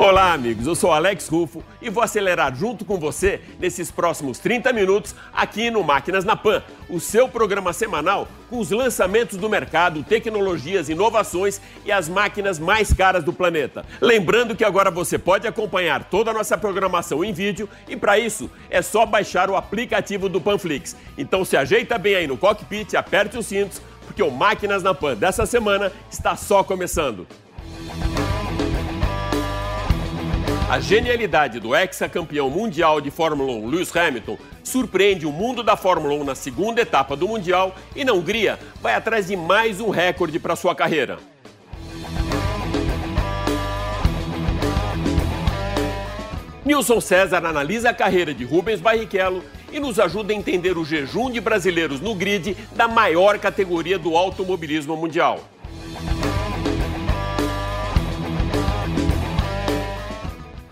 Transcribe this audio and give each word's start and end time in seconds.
Olá, 0.00 0.32
amigos. 0.32 0.64
Eu 0.64 0.76
sou 0.76 0.92
Alex 0.92 1.26
Rufo 1.26 1.60
e 1.82 1.90
vou 1.90 2.04
acelerar 2.04 2.54
junto 2.54 2.84
com 2.84 3.00
você 3.00 3.40
nesses 3.58 3.90
próximos 3.90 4.38
30 4.38 4.72
minutos 4.72 5.12
aqui 5.32 5.72
no 5.72 5.82
Máquinas 5.82 6.24
na 6.24 6.36
Pan, 6.36 6.62
o 6.88 7.00
seu 7.00 7.28
programa 7.28 7.72
semanal 7.72 8.28
com 8.48 8.60
os 8.60 8.70
lançamentos 8.70 9.36
do 9.36 9.48
mercado, 9.48 10.04
tecnologias, 10.04 10.88
inovações 10.88 11.60
e 11.84 11.90
as 11.90 12.08
máquinas 12.08 12.60
mais 12.60 12.92
caras 12.92 13.24
do 13.24 13.32
planeta. 13.32 13.84
Lembrando 14.00 14.54
que 14.54 14.62
agora 14.62 14.88
você 14.88 15.18
pode 15.18 15.48
acompanhar 15.48 16.04
toda 16.04 16.30
a 16.30 16.34
nossa 16.34 16.56
programação 16.56 17.24
em 17.24 17.32
vídeo 17.32 17.68
e 17.88 17.96
para 17.96 18.20
isso 18.20 18.48
é 18.70 18.80
só 18.80 19.04
baixar 19.04 19.50
o 19.50 19.56
aplicativo 19.56 20.28
do 20.28 20.40
Panflix. 20.40 20.94
Então 21.18 21.44
se 21.44 21.56
ajeita 21.56 21.98
bem 21.98 22.14
aí 22.14 22.26
no 22.28 22.36
cockpit, 22.36 22.94
aperte 22.94 23.36
os 23.36 23.46
cintos, 23.46 23.82
porque 24.06 24.22
o 24.22 24.30
Máquinas 24.30 24.80
na 24.80 24.94
Pan 24.94 25.16
dessa 25.16 25.44
semana 25.44 25.90
está 26.08 26.36
só 26.36 26.62
começando. 26.62 27.26
A 30.70 30.80
genialidade 30.80 31.58
do 31.58 31.74
ex-campeão 31.74 32.50
mundial 32.50 33.00
de 33.00 33.10
Fórmula 33.10 33.52
1, 33.52 33.68
Lewis 33.68 33.96
Hamilton, 33.96 34.36
surpreende 34.62 35.24
o 35.24 35.32
mundo 35.32 35.62
da 35.62 35.78
Fórmula 35.78 36.12
1 36.12 36.24
na 36.24 36.34
segunda 36.34 36.82
etapa 36.82 37.16
do 37.16 37.26
Mundial 37.26 37.74
e 37.96 38.04
na 38.04 38.12
Hungria 38.12 38.58
vai 38.82 38.94
atrás 38.94 39.28
de 39.28 39.34
mais 39.34 39.80
um 39.80 39.88
recorde 39.88 40.38
para 40.38 40.54
sua 40.54 40.74
carreira. 40.74 41.18
Nilson 46.66 47.00
César 47.00 47.46
analisa 47.46 47.88
a 47.88 47.94
carreira 47.94 48.34
de 48.34 48.44
Rubens 48.44 48.78
Barrichello 48.78 49.42
e 49.72 49.80
nos 49.80 49.98
ajuda 49.98 50.34
a 50.34 50.36
entender 50.36 50.76
o 50.76 50.84
jejum 50.84 51.30
de 51.30 51.40
brasileiros 51.40 51.98
no 51.98 52.14
grid 52.14 52.54
da 52.76 52.86
maior 52.86 53.38
categoria 53.38 53.98
do 53.98 54.14
automobilismo 54.18 54.94
mundial. 54.98 55.40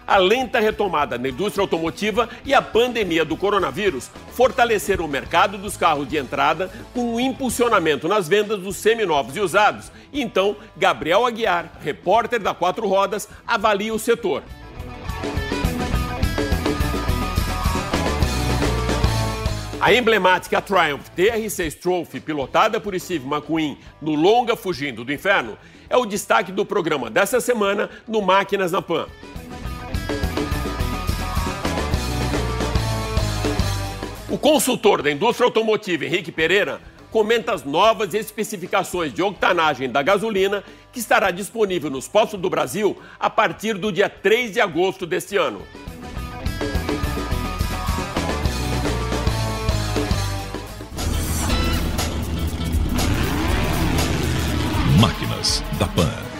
A 0.06 0.18
lenta 0.18 0.60
retomada 0.60 1.18
na 1.18 1.28
indústria 1.28 1.62
automotiva 1.62 2.28
e 2.44 2.54
a 2.54 2.62
pandemia 2.62 3.24
do 3.24 3.36
coronavírus 3.36 4.08
fortaleceram 4.32 5.04
o 5.04 5.08
mercado 5.08 5.58
dos 5.58 5.76
carros 5.76 6.08
de 6.08 6.16
entrada 6.16 6.70
com 6.94 7.14
um 7.14 7.20
impulsionamento 7.20 8.06
nas 8.06 8.28
vendas 8.28 8.60
dos 8.60 8.76
seminovos 8.76 9.36
e 9.36 9.40
usados. 9.40 9.90
Então, 10.12 10.56
Gabriel 10.76 11.26
Aguiar, 11.26 11.72
repórter 11.80 12.38
da 12.38 12.54
Quatro 12.54 12.86
Rodas, 12.86 13.28
avalia 13.44 13.92
o 13.92 13.98
setor. 13.98 14.44
A 19.80 19.92
emblemática 19.92 20.62
Triumph 20.62 21.08
TR6 21.16 21.78
Trophy, 21.78 22.20
pilotada 22.20 22.80
por 22.80 22.98
Steve 22.98 23.26
McQueen 23.26 23.78
no 24.00 24.14
longa 24.14 24.56
Fugindo 24.56 25.04
do 25.04 25.12
Inferno, 25.12 25.58
é 25.88 25.96
o 25.96 26.06
destaque 26.06 26.50
do 26.50 26.64
programa 26.64 27.10
dessa 27.10 27.40
semana 27.40 27.90
no 28.08 28.22
Máquinas 28.22 28.72
na 28.72 28.80
Pan. 28.80 29.06
O 34.28 34.36
consultor 34.36 35.02
da 35.02 35.10
indústria 35.10 35.46
automotiva, 35.46 36.04
Henrique 36.04 36.32
Pereira, 36.32 36.80
comenta 37.12 37.54
as 37.54 37.62
novas 37.62 38.12
especificações 38.12 39.14
de 39.14 39.22
octanagem 39.22 39.88
da 39.88 40.02
gasolina 40.02 40.64
que 40.92 40.98
estará 40.98 41.30
disponível 41.30 41.88
nos 41.90 42.08
postos 42.08 42.40
do 42.40 42.50
Brasil 42.50 43.00
a 43.20 43.30
partir 43.30 43.74
do 43.74 43.92
dia 43.92 44.08
3 44.08 44.52
de 44.54 44.60
agosto 44.60 45.06
deste 45.06 45.36
ano. 45.36 45.62
Máquinas 55.00 55.62
da 55.78 55.86
Pan. 55.86 56.35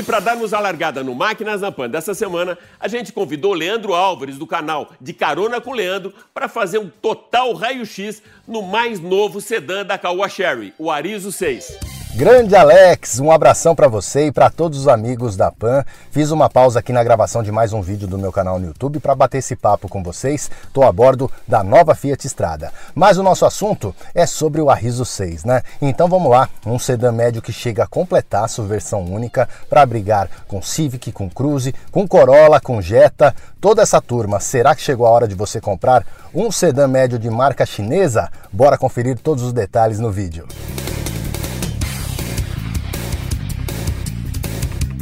E 0.00 0.02
para 0.02 0.18
darmos 0.18 0.54
a 0.54 0.60
largada 0.60 1.04
no 1.04 1.14
Máquinas 1.14 1.60
na 1.60 1.70
Pan 1.70 1.86
dessa 1.86 2.14
semana, 2.14 2.56
a 2.80 2.88
gente 2.88 3.12
convidou 3.12 3.52
Leandro 3.52 3.92
Álvares, 3.92 4.38
do 4.38 4.46
canal 4.46 4.92
De 4.98 5.12
Carona 5.12 5.60
com 5.60 5.74
Leandro, 5.74 6.14
para 6.32 6.48
fazer 6.48 6.78
um 6.78 6.88
total 6.88 7.52
raio-x 7.52 8.22
no 8.48 8.62
mais 8.62 8.98
novo 8.98 9.42
sedã 9.42 9.84
da 9.84 9.98
Caoa 9.98 10.26
Sherry, 10.26 10.72
o 10.78 10.90
Arizo 10.90 11.30
6. 11.30 11.99
Grande 12.16 12.56
Alex, 12.56 13.20
um 13.20 13.30
abração 13.30 13.74
para 13.74 13.86
você 13.86 14.26
e 14.26 14.32
para 14.32 14.50
todos 14.50 14.80
os 14.80 14.88
amigos 14.88 15.36
da 15.36 15.50
Pan. 15.52 15.84
Fiz 16.10 16.32
uma 16.32 16.50
pausa 16.50 16.80
aqui 16.80 16.92
na 16.92 17.04
gravação 17.04 17.40
de 17.40 17.52
mais 17.52 17.72
um 17.72 17.80
vídeo 17.80 18.08
do 18.08 18.18
meu 18.18 18.32
canal 18.32 18.58
no 18.58 18.66
YouTube 18.66 18.98
para 18.98 19.14
bater 19.14 19.38
esse 19.38 19.54
papo 19.54 19.88
com 19.88 20.02
vocês. 20.02 20.50
Estou 20.64 20.82
a 20.82 20.90
bordo 20.90 21.30
da 21.46 21.62
nova 21.62 21.94
Fiat 21.94 22.26
Strada. 22.26 22.72
Mas 22.96 23.16
o 23.16 23.22
nosso 23.22 23.46
assunto 23.46 23.94
é 24.12 24.26
sobre 24.26 24.60
o 24.60 24.68
Arriso 24.68 25.04
6, 25.04 25.44
né? 25.44 25.62
Então 25.80 26.08
vamos 26.08 26.32
lá, 26.32 26.48
um 26.66 26.80
sedã 26.80 27.12
médio 27.12 27.40
que 27.40 27.52
chega 27.52 27.84
a 27.84 27.88
completar 27.88 28.48
sua 28.48 28.66
versão 28.66 29.04
única 29.04 29.48
para 29.68 29.86
brigar 29.86 30.28
com 30.48 30.60
Civic, 30.60 31.12
com 31.12 31.30
Cruze, 31.30 31.72
com 31.92 32.08
Corolla, 32.08 32.60
com 32.60 32.82
Jetta, 32.82 33.32
toda 33.60 33.82
essa 33.82 34.00
turma. 34.00 34.40
Será 34.40 34.74
que 34.74 34.82
chegou 34.82 35.06
a 35.06 35.10
hora 35.10 35.28
de 35.28 35.36
você 35.36 35.60
comprar 35.60 36.04
um 36.34 36.50
sedã 36.50 36.88
médio 36.88 37.20
de 37.20 37.30
marca 37.30 37.64
chinesa? 37.64 38.28
Bora 38.52 38.76
conferir 38.76 39.16
todos 39.16 39.44
os 39.44 39.52
detalhes 39.52 40.00
no 40.00 40.10
vídeo. 40.10 40.48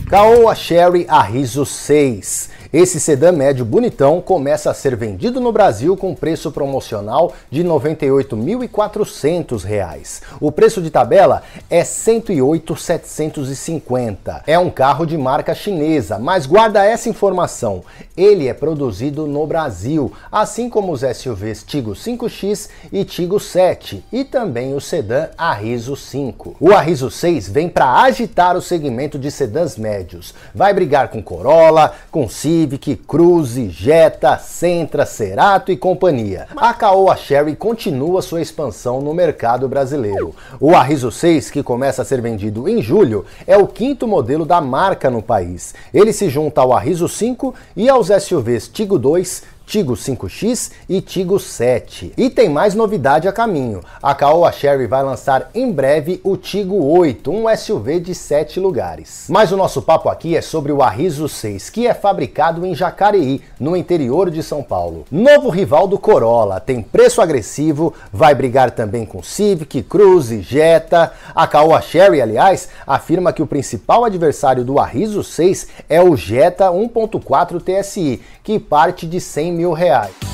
Caoa 0.08 0.54
Sherry 0.54 1.04
Arriso 1.04 1.66
6. 1.66 2.48
Esse 2.70 3.00
sedã 3.00 3.32
médio 3.32 3.64
bonitão 3.64 4.20
começa 4.20 4.70
a 4.70 4.74
ser 4.74 4.94
vendido 4.94 5.40
no 5.40 5.50
Brasil 5.50 5.96
com 5.96 6.14
preço 6.14 6.52
promocional 6.52 7.32
de 7.50 7.62
R$ 7.62 7.68
98.400. 7.68 10.20
O 10.38 10.52
preço 10.52 10.82
de 10.82 10.90
tabela 10.90 11.42
é 11.70 11.78
R$ 11.78 11.84
108.750. 11.84 14.42
É 14.46 14.58
um 14.58 14.68
carro 14.68 15.06
de 15.06 15.16
marca 15.16 15.54
chinesa, 15.54 16.18
mas 16.18 16.44
guarda 16.44 16.84
essa 16.84 17.08
informação. 17.08 17.82
Ele 18.14 18.48
é 18.48 18.52
produzido 18.52 19.26
no 19.26 19.46
Brasil, 19.46 20.12
assim 20.30 20.68
como 20.68 20.92
os 20.92 21.00
SUVs 21.00 21.62
Tigo 21.62 21.92
5X 21.92 22.68
e 22.92 23.02
Tigo 23.02 23.40
7 23.40 24.04
e 24.12 24.24
também 24.24 24.74
o 24.74 24.80
sedã 24.80 25.28
Arriso 25.38 25.96
5. 25.96 26.56
O 26.60 26.74
Arriso 26.74 27.10
6 27.10 27.48
vem 27.48 27.70
para 27.70 28.02
agitar 28.02 28.58
o 28.58 28.60
segmento 28.60 29.18
de 29.18 29.30
sedãs 29.30 29.78
médios. 29.78 30.34
Vai 30.54 30.74
brigar 30.74 31.08
com 31.08 31.22
Corolla, 31.22 31.94
com 32.10 32.28
Civic, 32.28 32.57
Civic, 32.58 32.96
Cruze, 33.06 33.68
Jetta, 33.68 34.36
Sentra, 34.36 35.06
Cerato 35.06 35.70
e 35.70 35.76
companhia. 35.76 36.48
A 36.56 36.74
Caoa 36.74 37.16
Sherry 37.16 37.54
continua 37.54 38.20
sua 38.20 38.40
expansão 38.40 39.00
no 39.00 39.14
mercado 39.14 39.68
brasileiro. 39.68 40.34
O 40.58 40.74
Arriso 40.74 41.12
6, 41.12 41.52
que 41.52 41.62
começa 41.62 42.02
a 42.02 42.04
ser 42.04 42.20
vendido 42.20 42.68
em 42.68 42.82
julho, 42.82 43.24
é 43.46 43.56
o 43.56 43.68
quinto 43.68 44.08
modelo 44.08 44.44
da 44.44 44.60
marca 44.60 45.08
no 45.08 45.22
país. 45.22 45.72
Ele 45.94 46.12
se 46.12 46.28
junta 46.28 46.60
ao 46.60 46.72
Arriso 46.72 47.08
5 47.08 47.54
e 47.76 47.88
aos 47.88 48.08
SUVs 48.08 48.66
Tigo 48.66 48.98
2, 48.98 49.44
Tigo 49.68 49.92
5X 49.92 50.70
e 50.88 51.02
Tigo 51.02 51.38
7. 51.38 52.14
E 52.16 52.30
tem 52.30 52.48
mais 52.48 52.74
novidade 52.74 53.28
a 53.28 53.32
caminho. 53.32 53.82
A 54.02 54.14
Caoa 54.14 54.50
Sherry 54.50 54.86
vai 54.86 55.02
lançar 55.02 55.50
em 55.54 55.70
breve 55.70 56.22
o 56.24 56.38
Tigo 56.38 56.82
8, 56.82 57.30
um 57.30 57.54
SUV 57.54 58.00
de 58.00 58.14
7 58.14 58.58
lugares. 58.58 59.26
Mas 59.28 59.52
o 59.52 59.58
nosso 59.58 59.82
papo 59.82 60.08
aqui 60.08 60.34
é 60.34 60.40
sobre 60.40 60.72
o 60.72 60.82
Arriso 60.82 61.28
6, 61.28 61.68
que 61.68 61.86
é 61.86 61.92
fabricado 61.92 62.64
em 62.64 62.74
Jacareí, 62.74 63.42
no 63.60 63.76
interior 63.76 64.30
de 64.30 64.42
São 64.42 64.62
Paulo. 64.62 65.04
Novo 65.10 65.50
rival 65.50 65.86
do 65.86 65.98
Corolla, 65.98 66.60
tem 66.60 66.80
preço 66.80 67.20
agressivo, 67.20 67.92
vai 68.10 68.34
brigar 68.34 68.70
também 68.70 69.04
com 69.04 69.22
Civic, 69.22 69.82
Cruze, 69.82 70.40
Jetta. 70.40 71.12
A 71.34 71.46
Caoa 71.46 71.82
Sherry, 71.82 72.22
aliás, 72.22 72.70
afirma 72.86 73.34
que 73.34 73.42
o 73.42 73.46
principal 73.46 74.06
adversário 74.06 74.64
do 74.64 74.78
Arriso 74.78 75.22
6 75.22 75.68
é 75.90 76.00
o 76.00 76.16
Jetta 76.16 76.70
1.4 76.70 77.60
TSI, 77.60 78.22
que 78.42 78.58
parte 78.58 79.06
de 79.06 79.20
100 79.20 79.57
mil 79.58 79.74
reais. 79.74 80.27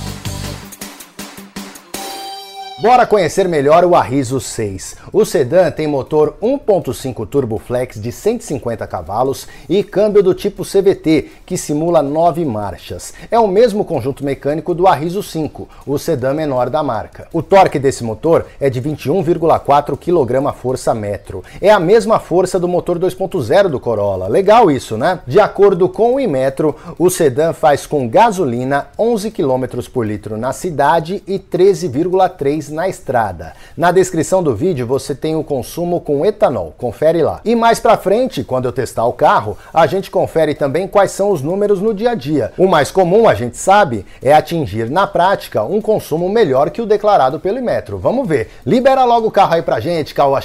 Bora 2.83 3.07
conhecer 3.07 3.47
melhor 3.47 3.85
o 3.85 3.95
Arriso 3.95 4.41
6. 4.41 4.97
O 5.13 5.25
sedã 5.25 5.71
tem 5.71 5.87
motor 5.87 6.35
1.5 6.43 7.25
Turbo 7.25 7.57
Flex 7.57 8.03
de 8.03 8.11
150 8.11 8.85
cavalos 8.89 9.47
e 9.69 9.85
câmbio 9.85 10.25
do 10.25 10.35
tipo 10.35 10.65
CVT, 10.65 11.31
que 11.47 11.57
simula 11.57 12.03
9 12.03 12.45
marchas. 12.45 13.15
É 13.31 13.39
o 13.39 13.47
mesmo 13.47 13.85
conjunto 13.85 14.25
mecânico 14.25 14.75
do 14.75 14.89
Arriso 14.89 15.23
5, 15.23 15.69
o 15.87 15.97
sedã 15.99 16.35
menor 16.35 16.69
da 16.69 16.83
marca. 16.83 17.29
O 17.33 17.45
torque 17.45 17.79
desse 17.79 18.03
motor 18.03 18.45
é 18.61 18.69
de 18.69 18.83
21,4 18.83 19.97
kgfm-metro. 19.97 21.45
É 21.61 21.71
a 21.71 21.79
mesma 21.79 22.19
força 22.19 22.59
do 22.59 22.67
motor 22.67 22.99
2.0 22.99 23.69
do 23.69 23.79
Corolla. 23.79 24.27
Legal 24.27 24.69
isso, 24.69 24.99
né? 24.99 25.21
De 25.29 25.39
acordo 25.39 25.89
com 25.89 26.17
o 26.17 26.21
Imetro, 26.21 26.75
o 26.99 27.09
sedã 27.09 27.53
faz 27.53 27.87
com 27.87 28.09
gasolina 28.09 28.89
11 28.99 29.31
km 29.31 29.65
por 29.93 30.05
litro 30.05 30.37
na 30.37 30.53
cidade 30.53 31.23
e 31.25 31.39
13,3 31.39 32.65
na 32.71 32.74
estrada. 32.89 33.53
Na 33.77 33.91
descrição 33.91 34.43
do 34.43 34.55
vídeo 34.55 34.87
você 34.87 35.15
tem 35.15 35.35
o 35.35 35.43
consumo 35.43 36.01
com 36.01 36.25
etanol, 36.25 36.75
confere 36.79 37.23
lá. 37.23 37.41
E 37.45 37.57
mais 37.57 37.81
para 37.81 37.97
frente, 37.97 38.45
quando 38.45 38.67
eu 38.67 38.73
testar 38.73 39.07
o 39.07 39.13
carro, 39.13 39.57
a 39.73 39.87
gente 39.87 40.11
confere 40.11 40.55
também 40.55 40.87
quais 40.87 41.11
são 41.11 41.31
os 41.31 41.43
números 41.43 41.81
no 41.81 41.93
dia 41.93 42.11
a 42.11 42.15
dia. 42.15 42.53
O 42.57 42.69
mais 42.69 42.91
comum, 42.91 43.29
a 43.29 43.35
gente 43.35 43.57
sabe, 43.57 44.07
é 44.23 44.33
atingir 44.33 44.91
na 44.91 45.07
prática 45.07 45.65
um 45.65 45.81
consumo 45.81 46.29
melhor 46.29 46.71
que 46.71 46.83
o 46.83 46.87
declarado 46.87 47.41
pelo 47.41 47.59
Imetro. 47.59 47.99
Vamos 47.99 48.29
ver. 48.29 48.51
Libera 48.65 49.05
logo 49.05 49.29
o 49.29 49.33
carro 49.33 49.55
aí 49.55 49.63
pra 49.63 49.81
gente, 49.81 50.15
Caoa. 50.15 50.41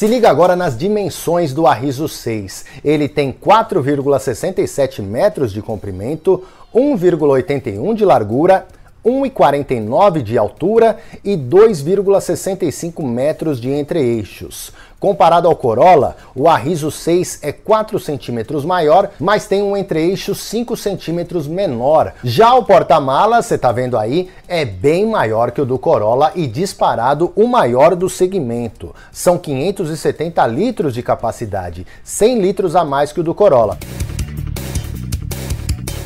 Se 0.00 0.06
liga 0.06 0.30
agora 0.30 0.56
nas 0.56 0.78
dimensões 0.78 1.52
do 1.52 1.66
Arriso 1.66 2.08
6. 2.08 2.64
Ele 2.82 3.06
tem 3.06 3.30
4,67 3.30 5.02
metros 5.02 5.52
de 5.52 5.60
comprimento, 5.60 6.42
1,81 6.74 7.94
de 7.94 8.04
largura, 8.04 8.66
1,49 9.04 10.22
de 10.22 10.36
altura 10.36 10.98
e 11.24 11.36
2,65 11.36 13.02
metros 13.02 13.60
de 13.60 13.70
entre-eixos. 13.70 14.72
Comparado 15.00 15.48
ao 15.48 15.56
Corolla, 15.56 16.14
o 16.34 16.46
Arriso 16.46 16.90
6 16.90 17.38
é 17.42 17.52
4 17.52 17.98
centímetros 17.98 18.66
maior, 18.66 19.10
mas 19.18 19.46
tem 19.46 19.62
um 19.62 19.74
entre-eixo 19.74 20.34
5 20.34 20.76
centímetros 20.76 21.48
menor. 21.48 22.12
Já 22.22 22.54
o 22.54 22.64
porta-malas, 22.64 23.46
você 23.46 23.54
está 23.54 23.72
vendo 23.72 23.96
aí, 23.96 24.28
é 24.46 24.66
bem 24.66 25.06
maior 25.06 25.52
que 25.52 25.60
o 25.62 25.64
do 25.64 25.78
Corolla 25.78 26.32
e 26.34 26.46
disparado 26.46 27.32
o 27.34 27.46
maior 27.46 27.96
do 27.96 28.10
segmento. 28.10 28.94
São 29.10 29.38
570 29.38 30.46
litros 30.46 30.92
de 30.92 31.02
capacidade, 31.02 31.86
100 32.04 32.38
litros 32.38 32.76
a 32.76 32.84
mais 32.84 33.10
que 33.10 33.20
o 33.20 33.24
do 33.24 33.34
Corolla. 33.34 33.78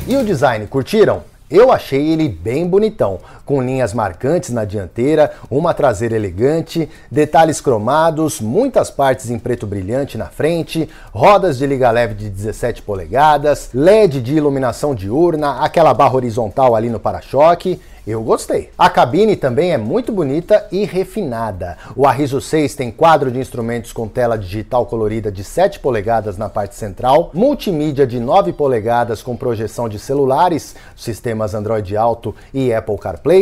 E 0.07 0.15
o 0.15 0.23
design, 0.23 0.67
curtiram? 0.67 1.23
Eu 1.49 1.71
achei 1.71 2.11
ele 2.11 2.29
bem 2.29 2.67
bonitão, 2.67 3.19
com 3.45 3.61
linhas 3.61 3.93
marcantes 3.93 4.49
na 4.49 4.65
dianteira, 4.65 5.31
uma 5.49 5.73
traseira 5.73 6.15
elegante, 6.15 6.89
detalhes 7.11 7.61
cromados, 7.61 8.41
muitas 8.41 8.89
partes 8.89 9.29
em 9.29 9.37
preto 9.37 9.67
brilhante 9.67 10.17
na 10.17 10.25
frente, 10.25 10.89
rodas 11.13 11.57
de 11.57 11.67
liga 11.67 11.91
leve 11.91 12.15
de 12.15 12.29
17 12.29 12.81
polegadas, 12.81 13.69
LED 13.73 14.21
de 14.21 14.35
iluminação 14.35 14.95
diurna, 14.95 15.59
aquela 15.61 15.93
barra 15.93 16.15
horizontal 16.15 16.75
ali 16.75 16.89
no 16.89 16.99
para-choque 16.99 17.79
eu 18.07 18.21
gostei. 18.21 18.69
A 18.77 18.87
cabine 18.87 19.35
também 19.35 19.71
é 19.71 19.79
muito 19.79 20.11
bonita 20.11 20.67
e 20.71 20.85
refinada. 20.85 21.75
O 21.95 22.05
Arriso 22.05 22.39
6 22.39 22.75
tem 22.75 22.91
quadro 22.91 23.31
de 23.31 23.39
instrumentos 23.39 23.91
com 23.91 24.07
tela 24.07 24.37
digital 24.37 24.85
colorida 24.85 25.31
de 25.31 25.43
7 25.43 25.79
polegadas 25.79 26.37
na 26.37 26.47
parte 26.47 26.75
central, 26.75 27.31
multimídia 27.33 28.05
de 28.05 28.19
9 28.19 28.53
polegadas 28.53 29.23
com 29.23 29.35
projeção 29.35 29.89
de 29.89 29.97
celulares, 29.97 30.75
sistemas 30.95 31.55
Android 31.55 31.97
Auto 31.97 32.35
e 32.53 32.71
Apple 32.71 32.97
CarPlay, 32.99 33.34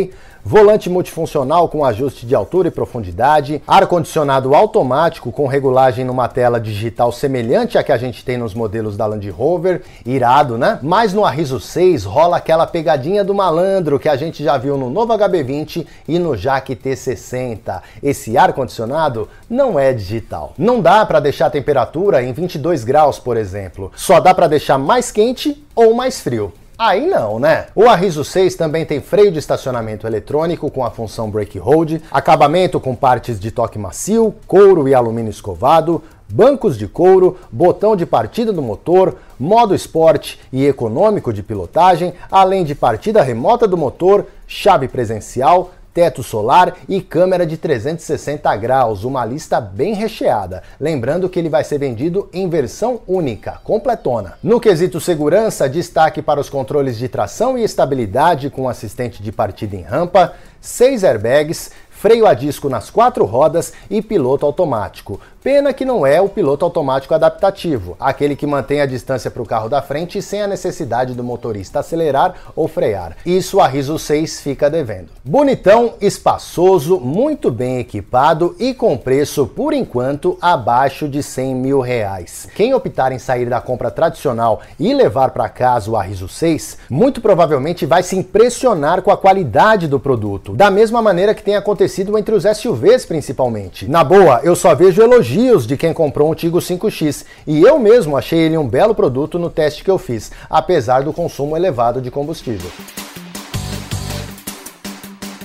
volante 0.45 0.89
multifuncional 0.89 1.69
com 1.69 1.85
ajuste 1.85 2.25
de 2.25 2.35
altura 2.35 2.67
e 2.67 2.71
profundidade, 2.71 3.61
ar-condicionado 3.65 4.53
automático 4.53 5.31
com 5.31 5.47
regulagem 5.47 6.03
numa 6.03 6.27
tela 6.27 6.59
digital 6.59 7.11
semelhante 7.11 7.77
à 7.77 7.83
que 7.83 7.91
a 7.91 7.97
gente 7.97 8.25
tem 8.25 8.37
nos 8.37 8.53
modelos 8.53 8.97
da 8.97 9.05
Land 9.05 9.29
Rover, 9.29 9.81
irado, 10.05 10.57
né? 10.57 10.79
Mas 10.81 11.13
no 11.13 11.23
Arriso 11.23 11.59
6 11.59 12.03
rola 12.03 12.37
aquela 12.37 12.67
pegadinha 12.67 13.23
do 13.23 13.33
malandro 13.33 13.99
que 13.99 14.09
a 14.09 14.17
gente 14.17 14.43
já 14.43 14.57
viu 14.57 14.77
no 14.77 14.89
novo 14.89 15.13
HB20 15.13 15.87
e 16.07 16.19
no 16.19 16.35
Jaque 16.35 16.75
T60. 16.75 17.81
Esse 18.01 18.37
ar-condicionado 18.37 19.29
não 19.49 19.79
é 19.79 19.93
digital. 19.93 20.53
Não 20.57 20.81
dá 20.81 21.05
para 21.05 21.21
deixar 21.21 21.45
a 21.45 21.51
temperatura 21.51 22.21
em 22.21 22.33
22 22.33 22.83
graus, 22.83 23.17
por 23.17 23.37
exemplo. 23.37 23.91
Só 23.95 24.19
dá 24.19 24.33
para 24.33 24.47
deixar 24.47 24.77
mais 24.77 25.09
quente 25.09 25.63
ou 25.73 25.93
mais 25.93 26.19
frio. 26.19 26.51
Aí 26.77 27.05
não, 27.05 27.39
né? 27.39 27.67
O 27.75 27.87
Arriso 27.87 28.23
6 28.23 28.55
também 28.55 28.85
tem 28.85 28.99
freio 28.99 29.31
de 29.31 29.37
estacionamento 29.37 30.07
eletrônico 30.07 30.71
com 30.71 30.83
a 30.83 30.89
função 30.89 31.29
Brake 31.29 31.59
Hold, 31.59 32.01
acabamento 32.11 32.79
com 32.79 32.95
partes 32.95 33.39
de 33.39 33.51
toque 33.51 33.77
macio, 33.77 34.33
couro 34.47 34.87
e 34.87 34.93
alumínio 34.93 35.29
escovado, 35.29 36.03
bancos 36.27 36.75
de 36.75 36.87
couro, 36.87 37.37
botão 37.51 37.95
de 37.95 38.07
partida 38.07 38.51
do 38.51 38.61
motor, 38.61 39.17
modo 39.39 39.75
esporte 39.75 40.39
e 40.51 40.65
econômico 40.65 41.31
de 41.31 41.43
pilotagem, 41.43 42.13
além 42.31 42.63
de 42.63 42.73
partida 42.73 43.21
remota 43.21 43.67
do 43.67 43.77
motor, 43.77 44.25
chave 44.47 44.87
presencial, 44.87 45.71
teto 45.93 46.23
solar 46.23 46.75
e 46.89 47.01
câmera 47.01 47.45
de 47.45 47.55
360 47.55 48.55
graus, 48.57 49.03
uma 49.03 49.23
lista 49.23 49.61
bem 49.61 49.93
recheada. 49.93 50.63
Lembrando 50.79 51.29
que 51.29 51.37
ele 51.37 51.49
vai 51.49 51.63
ser 51.63 51.77
vendido 51.77 52.29
em 52.33 52.49
versão 52.49 53.01
única, 53.07 53.59
completona. 53.63 54.33
No 54.41 54.59
quesito 54.59 54.99
segurança, 54.99 55.69
destaque 55.69 56.21
para 56.21 56.39
os 56.39 56.49
controles 56.49 56.97
de 56.97 57.07
tração 57.07 57.57
e 57.57 57.63
estabilidade 57.63 58.49
com 58.49 58.67
assistente 58.67 59.21
de 59.21 59.31
partida 59.31 59.75
em 59.75 59.81
rampa, 59.81 60.33
seis 60.59 61.03
airbags, 61.03 61.71
freio 62.03 62.25
a 62.25 62.33
disco 62.33 62.67
nas 62.67 62.89
quatro 62.89 63.23
rodas 63.23 63.71
e 63.89 64.01
piloto 64.01 64.45
automático. 64.45 65.21
Pena 65.43 65.73
que 65.73 65.83
não 65.83 66.07
é 66.07 66.21
o 66.21 66.29
piloto 66.29 66.63
automático 66.63 67.13
adaptativo, 67.13 67.97
aquele 67.99 68.33
que 68.33 68.47
mantém 68.47 68.79
a 68.79 68.85
distância 68.85 69.29
para 69.29 69.41
o 69.41 69.45
carro 69.45 69.67
da 69.67 69.81
frente 69.81 70.21
sem 70.21 70.41
a 70.41 70.47
necessidade 70.47 71.13
do 71.13 71.21
motorista 71.21 71.81
acelerar 71.81 72.33
ou 72.55 72.65
frear. 72.65 73.17
Isso 73.25 73.59
a 73.59 73.67
Riso 73.67 73.99
6 73.99 74.39
fica 74.39 74.69
devendo. 74.69 75.09
Bonitão, 75.21 75.95
espaçoso, 75.99 76.97
muito 76.97 77.51
bem 77.51 77.77
equipado 77.79 78.55
e 78.57 78.73
com 78.73 78.95
preço, 78.95 79.45
por 79.45 79.73
enquanto, 79.73 80.37
abaixo 80.41 81.09
de 81.09 81.21
100 81.21 81.55
mil 81.55 81.81
reais. 81.81 82.47
Quem 82.55 82.73
optar 82.73 83.11
em 83.11 83.19
sair 83.19 83.49
da 83.49 83.59
compra 83.59 83.91
tradicional 83.91 84.61
e 84.79 84.93
levar 84.93 85.31
para 85.31 85.49
casa 85.49 85.91
o 85.91 85.97
Arriso 85.97 86.29
6, 86.29 86.77
muito 86.89 87.19
provavelmente 87.19 87.85
vai 87.85 88.01
se 88.01 88.15
impressionar 88.15 89.01
com 89.01 89.11
a 89.11 89.17
qualidade 89.17 89.89
do 89.89 89.99
produto, 89.99 90.53
da 90.53 90.71
mesma 90.71 91.01
maneira 91.01 91.35
que 91.35 91.43
tem 91.43 91.57
acontecido 91.57 92.17
entre 92.17 92.33
os 92.33 92.45
SUVs 92.45 93.05
principalmente. 93.05 93.89
Na 93.89 94.05
boa, 94.05 94.39
eu 94.41 94.55
só 94.55 94.73
vejo 94.73 95.01
elogios 95.01 95.32
elogios 95.33 95.65
de 95.65 95.75
quem 95.75 95.93
comprou 95.93 96.31
um 96.31 96.35
Tigo 96.35 96.59
5X 96.59 97.25
e 97.47 97.61
eu 97.61 97.79
mesmo 97.79 98.15
achei 98.15 98.39
ele 98.39 98.57
um 98.57 98.67
belo 98.67 98.93
produto 98.93 99.39
no 99.39 99.49
teste 99.49 99.83
que 99.83 99.89
eu 99.89 99.97
fiz, 99.97 100.31
apesar 100.49 101.03
do 101.03 101.11
consumo 101.11 101.57
elevado 101.57 101.99
de 101.99 102.11
combustível. 102.11 102.69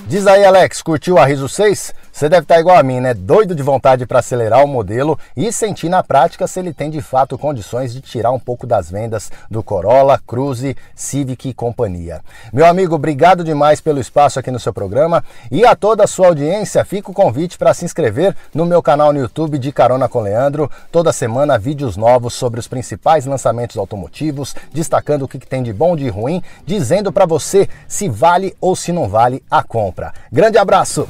Diz 0.07 0.27
aí, 0.27 0.45
Alex, 0.45 0.81
curtiu 0.81 1.17
a 1.17 1.25
Riso 1.25 1.49
6? 1.49 1.93
Você 2.19 2.27
deve 2.27 2.41
estar 2.41 2.59
igual 2.59 2.75
a 2.75 2.83
mim, 2.83 2.99
né? 2.99 3.13
Doido 3.13 3.55
de 3.55 3.63
vontade 3.63 4.05
para 4.05 4.19
acelerar 4.19 4.61
o 4.61 4.67
modelo 4.67 5.17
e 5.37 5.53
sentir 5.53 5.87
na 5.87 6.03
prática 6.03 6.47
se 6.47 6.59
ele 6.59 6.73
tem 6.73 6.89
de 6.89 7.01
fato 7.01 7.37
condições 7.37 7.93
de 7.93 8.01
tirar 8.01 8.31
um 8.31 8.39
pouco 8.39 8.67
das 8.67 8.91
vendas 8.91 9.31
do 9.49 9.63
Corolla, 9.63 10.19
Cruze, 10.27 10.75
Civic 10.93 11.47
e 11.47 11.53
companhia. 11.53 12.19
Meu 12.51 12.65
amigo, 12.65 12.93
obrigado 12.93 13.41
demais 13.41 13.79
pelo 13.79 14.01
espaço 14.01 14.37
aqui 14.37 14.51
no 14.51 14.59
seu 14.59 14.73
programa 14.73 15.23
e 15.49 15.65
a 15.65 15.77
toda 15.77 16.03
a 16.03 16.07
sua 16.07 16.27
audiência, 16.27 16.83
fica 16.83 17.09
o 17.09 17.13
convite 17.13 17.57
para 17.57 17.73
se 17.73 17.85
inscrever 17.85 18.35
no 18.53 18.65
meu 18.65 18.83
canal 18.83 19.13
no 19.13 19.19
YouTube 19.21 19.57
de 19.57 19.71
Carona 19.71 20.09
com 20.09 20.19
Leandro. 20.19 20.69
Toda 20.91 21.13
semana 21.13 21.57
vídeos 21.57 21.95
novos 21.95 22.33
sobre 22.33 22.59
os 22.59 22.67
principais 22.67 23.25
lançamentos 23.25 23.77
automotivos, 23.77 24.53
destacando 24.73 25.21
o 25.21 25.27
que 25.29 25.39
tem 25.39 25.63
de 25.63 25.71
bom 25.71 25.95
e 25.95 25.99
de 25.99 26.09
ruim, 26.09 26.43
dizendo 26.65 27.13
para 27.13 27.25
você 27.25 27.69
se 27.87 28.09
vale 28.09 28.53
ou 28.59 28.75
se 28.75 28.91
não 28.91 29.07
vale 29.07 29.41
a 29.49 29.63
compra. 29.63 30.11
Grande 30.29 30.57
abraço! 30.57 31.07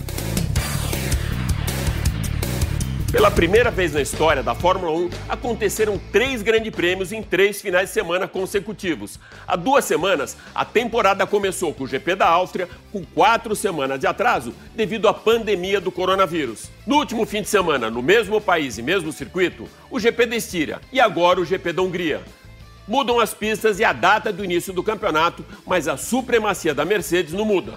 Pela 3.12 3.32
primeira 3.32 3.72
vez 3.72 3.92
na 3.92 4.02
história 4.02 4.44
da 4.44 4.54
Fórmula 4.54 4.92
1, 4.92 5.10
aconteceram 5.28 6.00
três 6.12 6.44
grandes 6.44 6.72
prêmios 6.72 7.12
em 7.12 7.24
três 7.24 7.60
finais 7.60 7.90
de 7.90 7.94
semana 7.96 8.28
consecutivos. 8.28 9.20
Há 9.48 9.56
duas 9.56 9.84
semanas, 9.86 10.38
a 10.54 10.64
temporada 10.64 11.26
começou 11.26 11.74
com 11.74 11.86
o 11.86 11.88
GP 11.88 12.14
da 12.14 12.28
Áustria, 12.28 12.70
com 12.92 13.04
quatro 13.04 13.56
semanas 13.56 14.00
de 14.00 14.06
atraso 14.06 14.54
devido 14.76 15.08
à 15.08 15.14
pandemia 15.14 15.82
do 15.82 15.92
coronavírus. 15.92 16.70
No 16.86 16.98
último 16.98 17.26
fim 17.26 17.42
de 17.42 17.50
semana, 17.50 17.90
no 17.90 18.04
mesmo 18.04 18.40
país 18.40 18.78
e 18.78 18.84
mesmo 18.84 19.12
circuito, 19.12 19.68
o 19.90 20.00
GP 20.00 20.28
da 20.28 20.36
Estíria 20.36 20.80
e 20.94 21.00
agora 21.00 21.42
o 21.42 21.46
GP 21.46 21.74
da 21.74 21.82
Hungria. 21.82 22.22
Mudam 22.88 23.20
as 23.20 23.34
pistas 23.34 23.80
e 23.80 23.84
a 23.84 23.92
data 23.92 24.32
do 24.32 24.46
início 24.46 24.72
do 24.72 24.84
campeonato, 24.84 25.44
mas 25.66 25.88
a 25.88 25.98
supremacia 25.98 26.76
da 26.76 26.86
Mercedes 26.86 27.34
não 27.34 27.44
muda. 27.44 27.74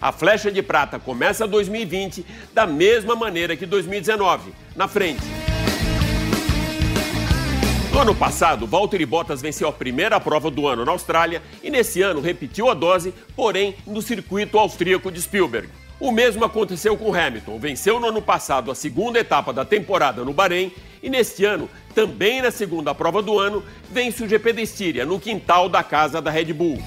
A 0.00 0.12
flecha 0.12 0.50
de 0.50 0.62
prata 0.62 0.98
começa 0.98 1.46
2020 1.46 2.24
da 2.54 2.66
mesma 2.66 3.14
maneira 3.14 3.54
que 3.54 3.66
2019, 3.66 4.54
na 4.74 4.88
frente. 4.88 5.20
No 7.92 7.98
ano 7.98 8.14
passado, 8.14 8.66
Valtteri 8.66 9.04
Bottas 9.04 9.42
venceu 9.42 9.68
a 9.68 9.72
primeira 9.72 10.18
prova 10.18 10.50
do 10.50 10.66
ano 10.66 10.86
na 10.86 10.92
Austrália 10.92 11.42
e 11.62 11.68
nesse 11.68 12.00
ano 12.00 12.22
repetiu 12.22 12.70
a 12.70 12.74
dose, 12.74 13.12
porém 13.36 13.74
no 13.86 14.00
circuito 14.00 14.58
austríaco 14.58 15.12
de 15.12 15.20
Spielberg. 15.20 15.68
O 15.98 16.10
mesmo 16.10 16.46
aconteceu 16.46 16.96
com 16.96 17.14
Hamilton. 17.14 17.58
Venceu 17.58 18.00
no 18.00 18.06
ano 18.06 18.22
passado 18.22 18.70
a 18.70 18.74
segunda 18.74 19.18
etapa 19.18 19.52
da 19.52 19.66
temporada 19.66 20.24
no 20.24 20.32
Bahrein 20.32 20.72
e 21.02 21.10
neste 21.10 21.44
ano, 21.44 21.68
também 21.94 22.40
na 22.40 22.50
segunda 22.50 22.94
prova 22.94 23.20
do 23.20 23.38
ano, 23.38 23.62
vence 23.90 24.24
o 24.24 24.28
GP 24.28 24.54
da 24.54 24.62
Estíria 24.62 25.04
no 25.04 25.20
quintal 25.20 25.68
da 25.68 25.82
casa 25.82 26.22
da 26.22 26.30
Red 26.30 26.54
Bull. 26.54 26.78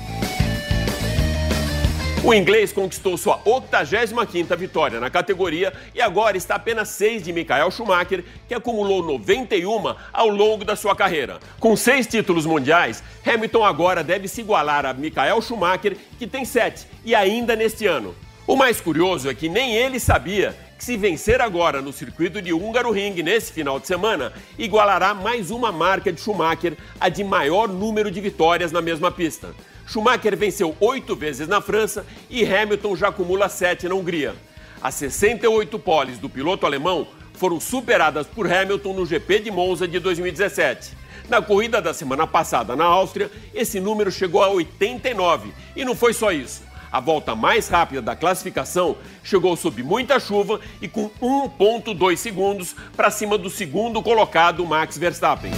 O 2.26 2.34
inglês 2.34 2.72
conquistou 2.72 3.18
sua 3.18 3.38
85ª 3.40 4.56
vitória 4.56 4.98
na 4.98 5.10
categoria 5.10 5.74
e 5.94 6.02
agora 6.02 6.38
está 6.38 6.56
apenas 6.56 6.88
6 6.88 7.22
de 7.22 7.34
Michael 7.34 7.70
Schumacher, 7.70 8.24
que 8.48 8.54
acumulou 8.54 9.04
91 9.04 9.94
ao 10.14 10.30
longo 10.30 10.64
da 10.64 10.74
sua 10.74 10.96
carreira. 10.96 11.42
Com 11.60 11.76
seis 11.76 12.08
títulos 12.08 12.46
mundiais, 12.46 13.04
Hamilton 13.26 13.66
agora 13.66 14.06
deve 14.06 14.30
se 14.30 14.40
igualar 14.40 14.86
a 14.86 14.94
Michael 14.94 15.42
Schumacher, 15.42 15.98
que 16.18 16.26
tem 16.26 16.46
7, 16.46 16.88
e 17.04 17.14
ainda 17.14 17.58
neste 17.58 17.86
ano. 17.88 18.16
O 18.48 18.56
mais 18.56 18.80
curioso 18.80 19.30
é 19.30 19.34
que 19.34 19.50
nem 19.50 19.76
ele 19.76 20.00
sabia 20.00 20.56
que 20.78 20.84
se 20.86 20.96
vencer 20.96 21.42
agora 21.42 21.82
no 21.82 21.92
circuito 21.92 22.42
de 22.42 22.54
Húngaro 22.54 22.92
Ring 22.92 23.22
nesse 23.22 23.52
final 23.52 23.82
de 23.82 23.88
semana, 23.88 24.32
igualará 24.58 25.14
mais 25.14 25.52
uma 25.52 25.74
marca 25.74 26.10
de 26.10 26.22
Schumacher, 26.22 26.78
a 27.02 27.10
de 27.10 27.22
maior 27.22 27.68
número 27.68 28.10
de 28.10 28.22
vitórias 28.22 28.72
na 28.72 28.82
mesma 28.82 29.12
pista. 29.12 29.50
Schumacher 29.86 30.36
venceu 30.38 30.76
oito 30.80 31.16
vezes 31.16 31.48
na 31.48 31.62
França 31.62 32.06
e 32.30 32.46
Hamilton 32.46 32.96
já 32.96 33.10
acumula 33.10 33.50
sete 33.50 33.88
na 33.88 33.96
Hungria. 33.96 34.36
As 34.82 34.96
68 34.96 35.78
poles 35.80 36.18
do 36.18 36.30
piloto 36.30 36.66
alemão 36.66 37.08
foram 37.34 37.60
superadas 37.60 38.28
por 38.28 38.52
Hamilton 38.52 38.94
no 38.94 39.06
GP 39.06 39.40
de 39.40 39.52
Monza 39.52 39.88
de 39.88 40.00
2017. 40.00 40.92
Na 41.30 41.42
corrida 41.42 41.82
da 41.82 41.94
semana 41.94 42.28
passada 42.28 42.76
na 42.76 42.86
Áustria, 42.86 43.32
esse 43.54 43.80
número 43.80 44.12
chegou 44.12 44.44
a 44.44 44.50
89 44.50 45.54
e 45.76 45.86
não 45.86 45.96
foi 45.96 46.14
só 46.14 46.32
isso. 46.32 46.64
A 46.92 47.00
volta 47.00 47.36
mais 47.36 47.68
rápida 47.68 48.02
da 48.02 48.16
classificação 48.16 48.96
chegou 49.24 49.56
sob 49.56 49.82
muita 49.82 50.20
chuva 50.20 50.60
e 50.82 50.88
com 50.88 51.10
1,2 51.20 52.18
segundos 52.18 52.76
para 52.96 53.10
cima 53.10 53.38
do 53.38 53.50
segundo 53.50 54.02
colocado 54.02 54.66
Max 54.66 54.98
Verstappen. 54.98 55.52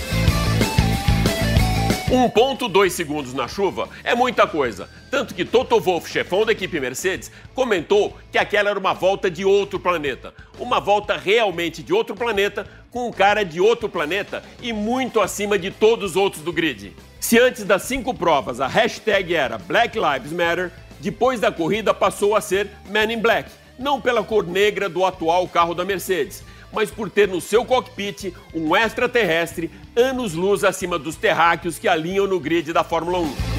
1,2 2.10 2.92
segundos 2.92 3.34
na 3.34 3.48
chuva 3.48 3.90
é 4.04 4.14
muita 4.14 4.46
coisa. 4.46 4.88
Tanto 5.10 5.34
que 5.34 5.44
Toto 5.44 5.80
Wolff, 5.80 6.10
chefão 6.10 6.46
da 6.46 6.52
equipe 6.52 6.80
Mercedes, 6.80 7.32
comentou 7.56 8.16
que 8.32 8.38
aquela 8.38 8.70
era 8.70 8.78
uma 8.78 8.94
volta 8.94 9.30
de 9.30 9.44
outro 9.44 9.80
planeta. 9.80 10.32
Uma 10.60 10.80
volta 10.80 11.18
realmente 11.18 11.82
de 11.82 11.92
outro 11.94 12.16
planeta, 12.16 12.68
com 12.92 13.08
um 13.08 13.12
cara 13.12 13.44
de 13.44 13.60
outro 13.60 13.90
planeta 13.90 14.44
e 14.62 14.72
muito 14.72 15.20
acima 15.20 15.58
de 15.58 15.72
todos 15.72 16.12
os 16.12 16.16
outros 16.16 16.44
do 16.44 16.54
grid. 16.54 16.94
Se 17.20 17.40
antes 17.40 17.64
das 17.64 17.82
cinco 17.82 18.14
provas 18.14 18.62
a 18.62 18.68
hashtag 18.68 19.34
era 19.34 19.58
Black 19.58 19.98
Lives 19.98 20.32
Matter, 20.32 20.72
depois 21.00 21.40
da 21.40 21.52
corrida 21.52 21.92
passou 21.92 22.36
a 22.36 22.42
ser 22.42 22.70
Man 22.88 23.12
in 23.12 23.20
Black. 23.20 23.50
Não 23.80 24.00
pela 24.00 24.24
cor 24.24 24.46
negra 24.46 24.88
do 24.88 25.04
atual 25.04 25.48
carro 25.48 25.74
da 25.74 25.84
Mercedes, 25.84 26.44
mas 26.72 26.92
por 26.92 27.10
ter 27.10 27.28
no 27.28 27.42
seu 27.42 27.66
cockpit 27.66 28.34
um 28.54 28.76
extraterrestre 28.76 29.72
anos-luz 29.96 30.64
acima 30.64 31.00
dos 31.00 31.16
terráqueos 31.16 31.80
que 31.80 31.88
alinham 31.88 32.28
no 32.28 32.40
grid 32.40 32.72
da 32.74 32.84
Fórmula 32.84 33.20
1. 33.20 33.56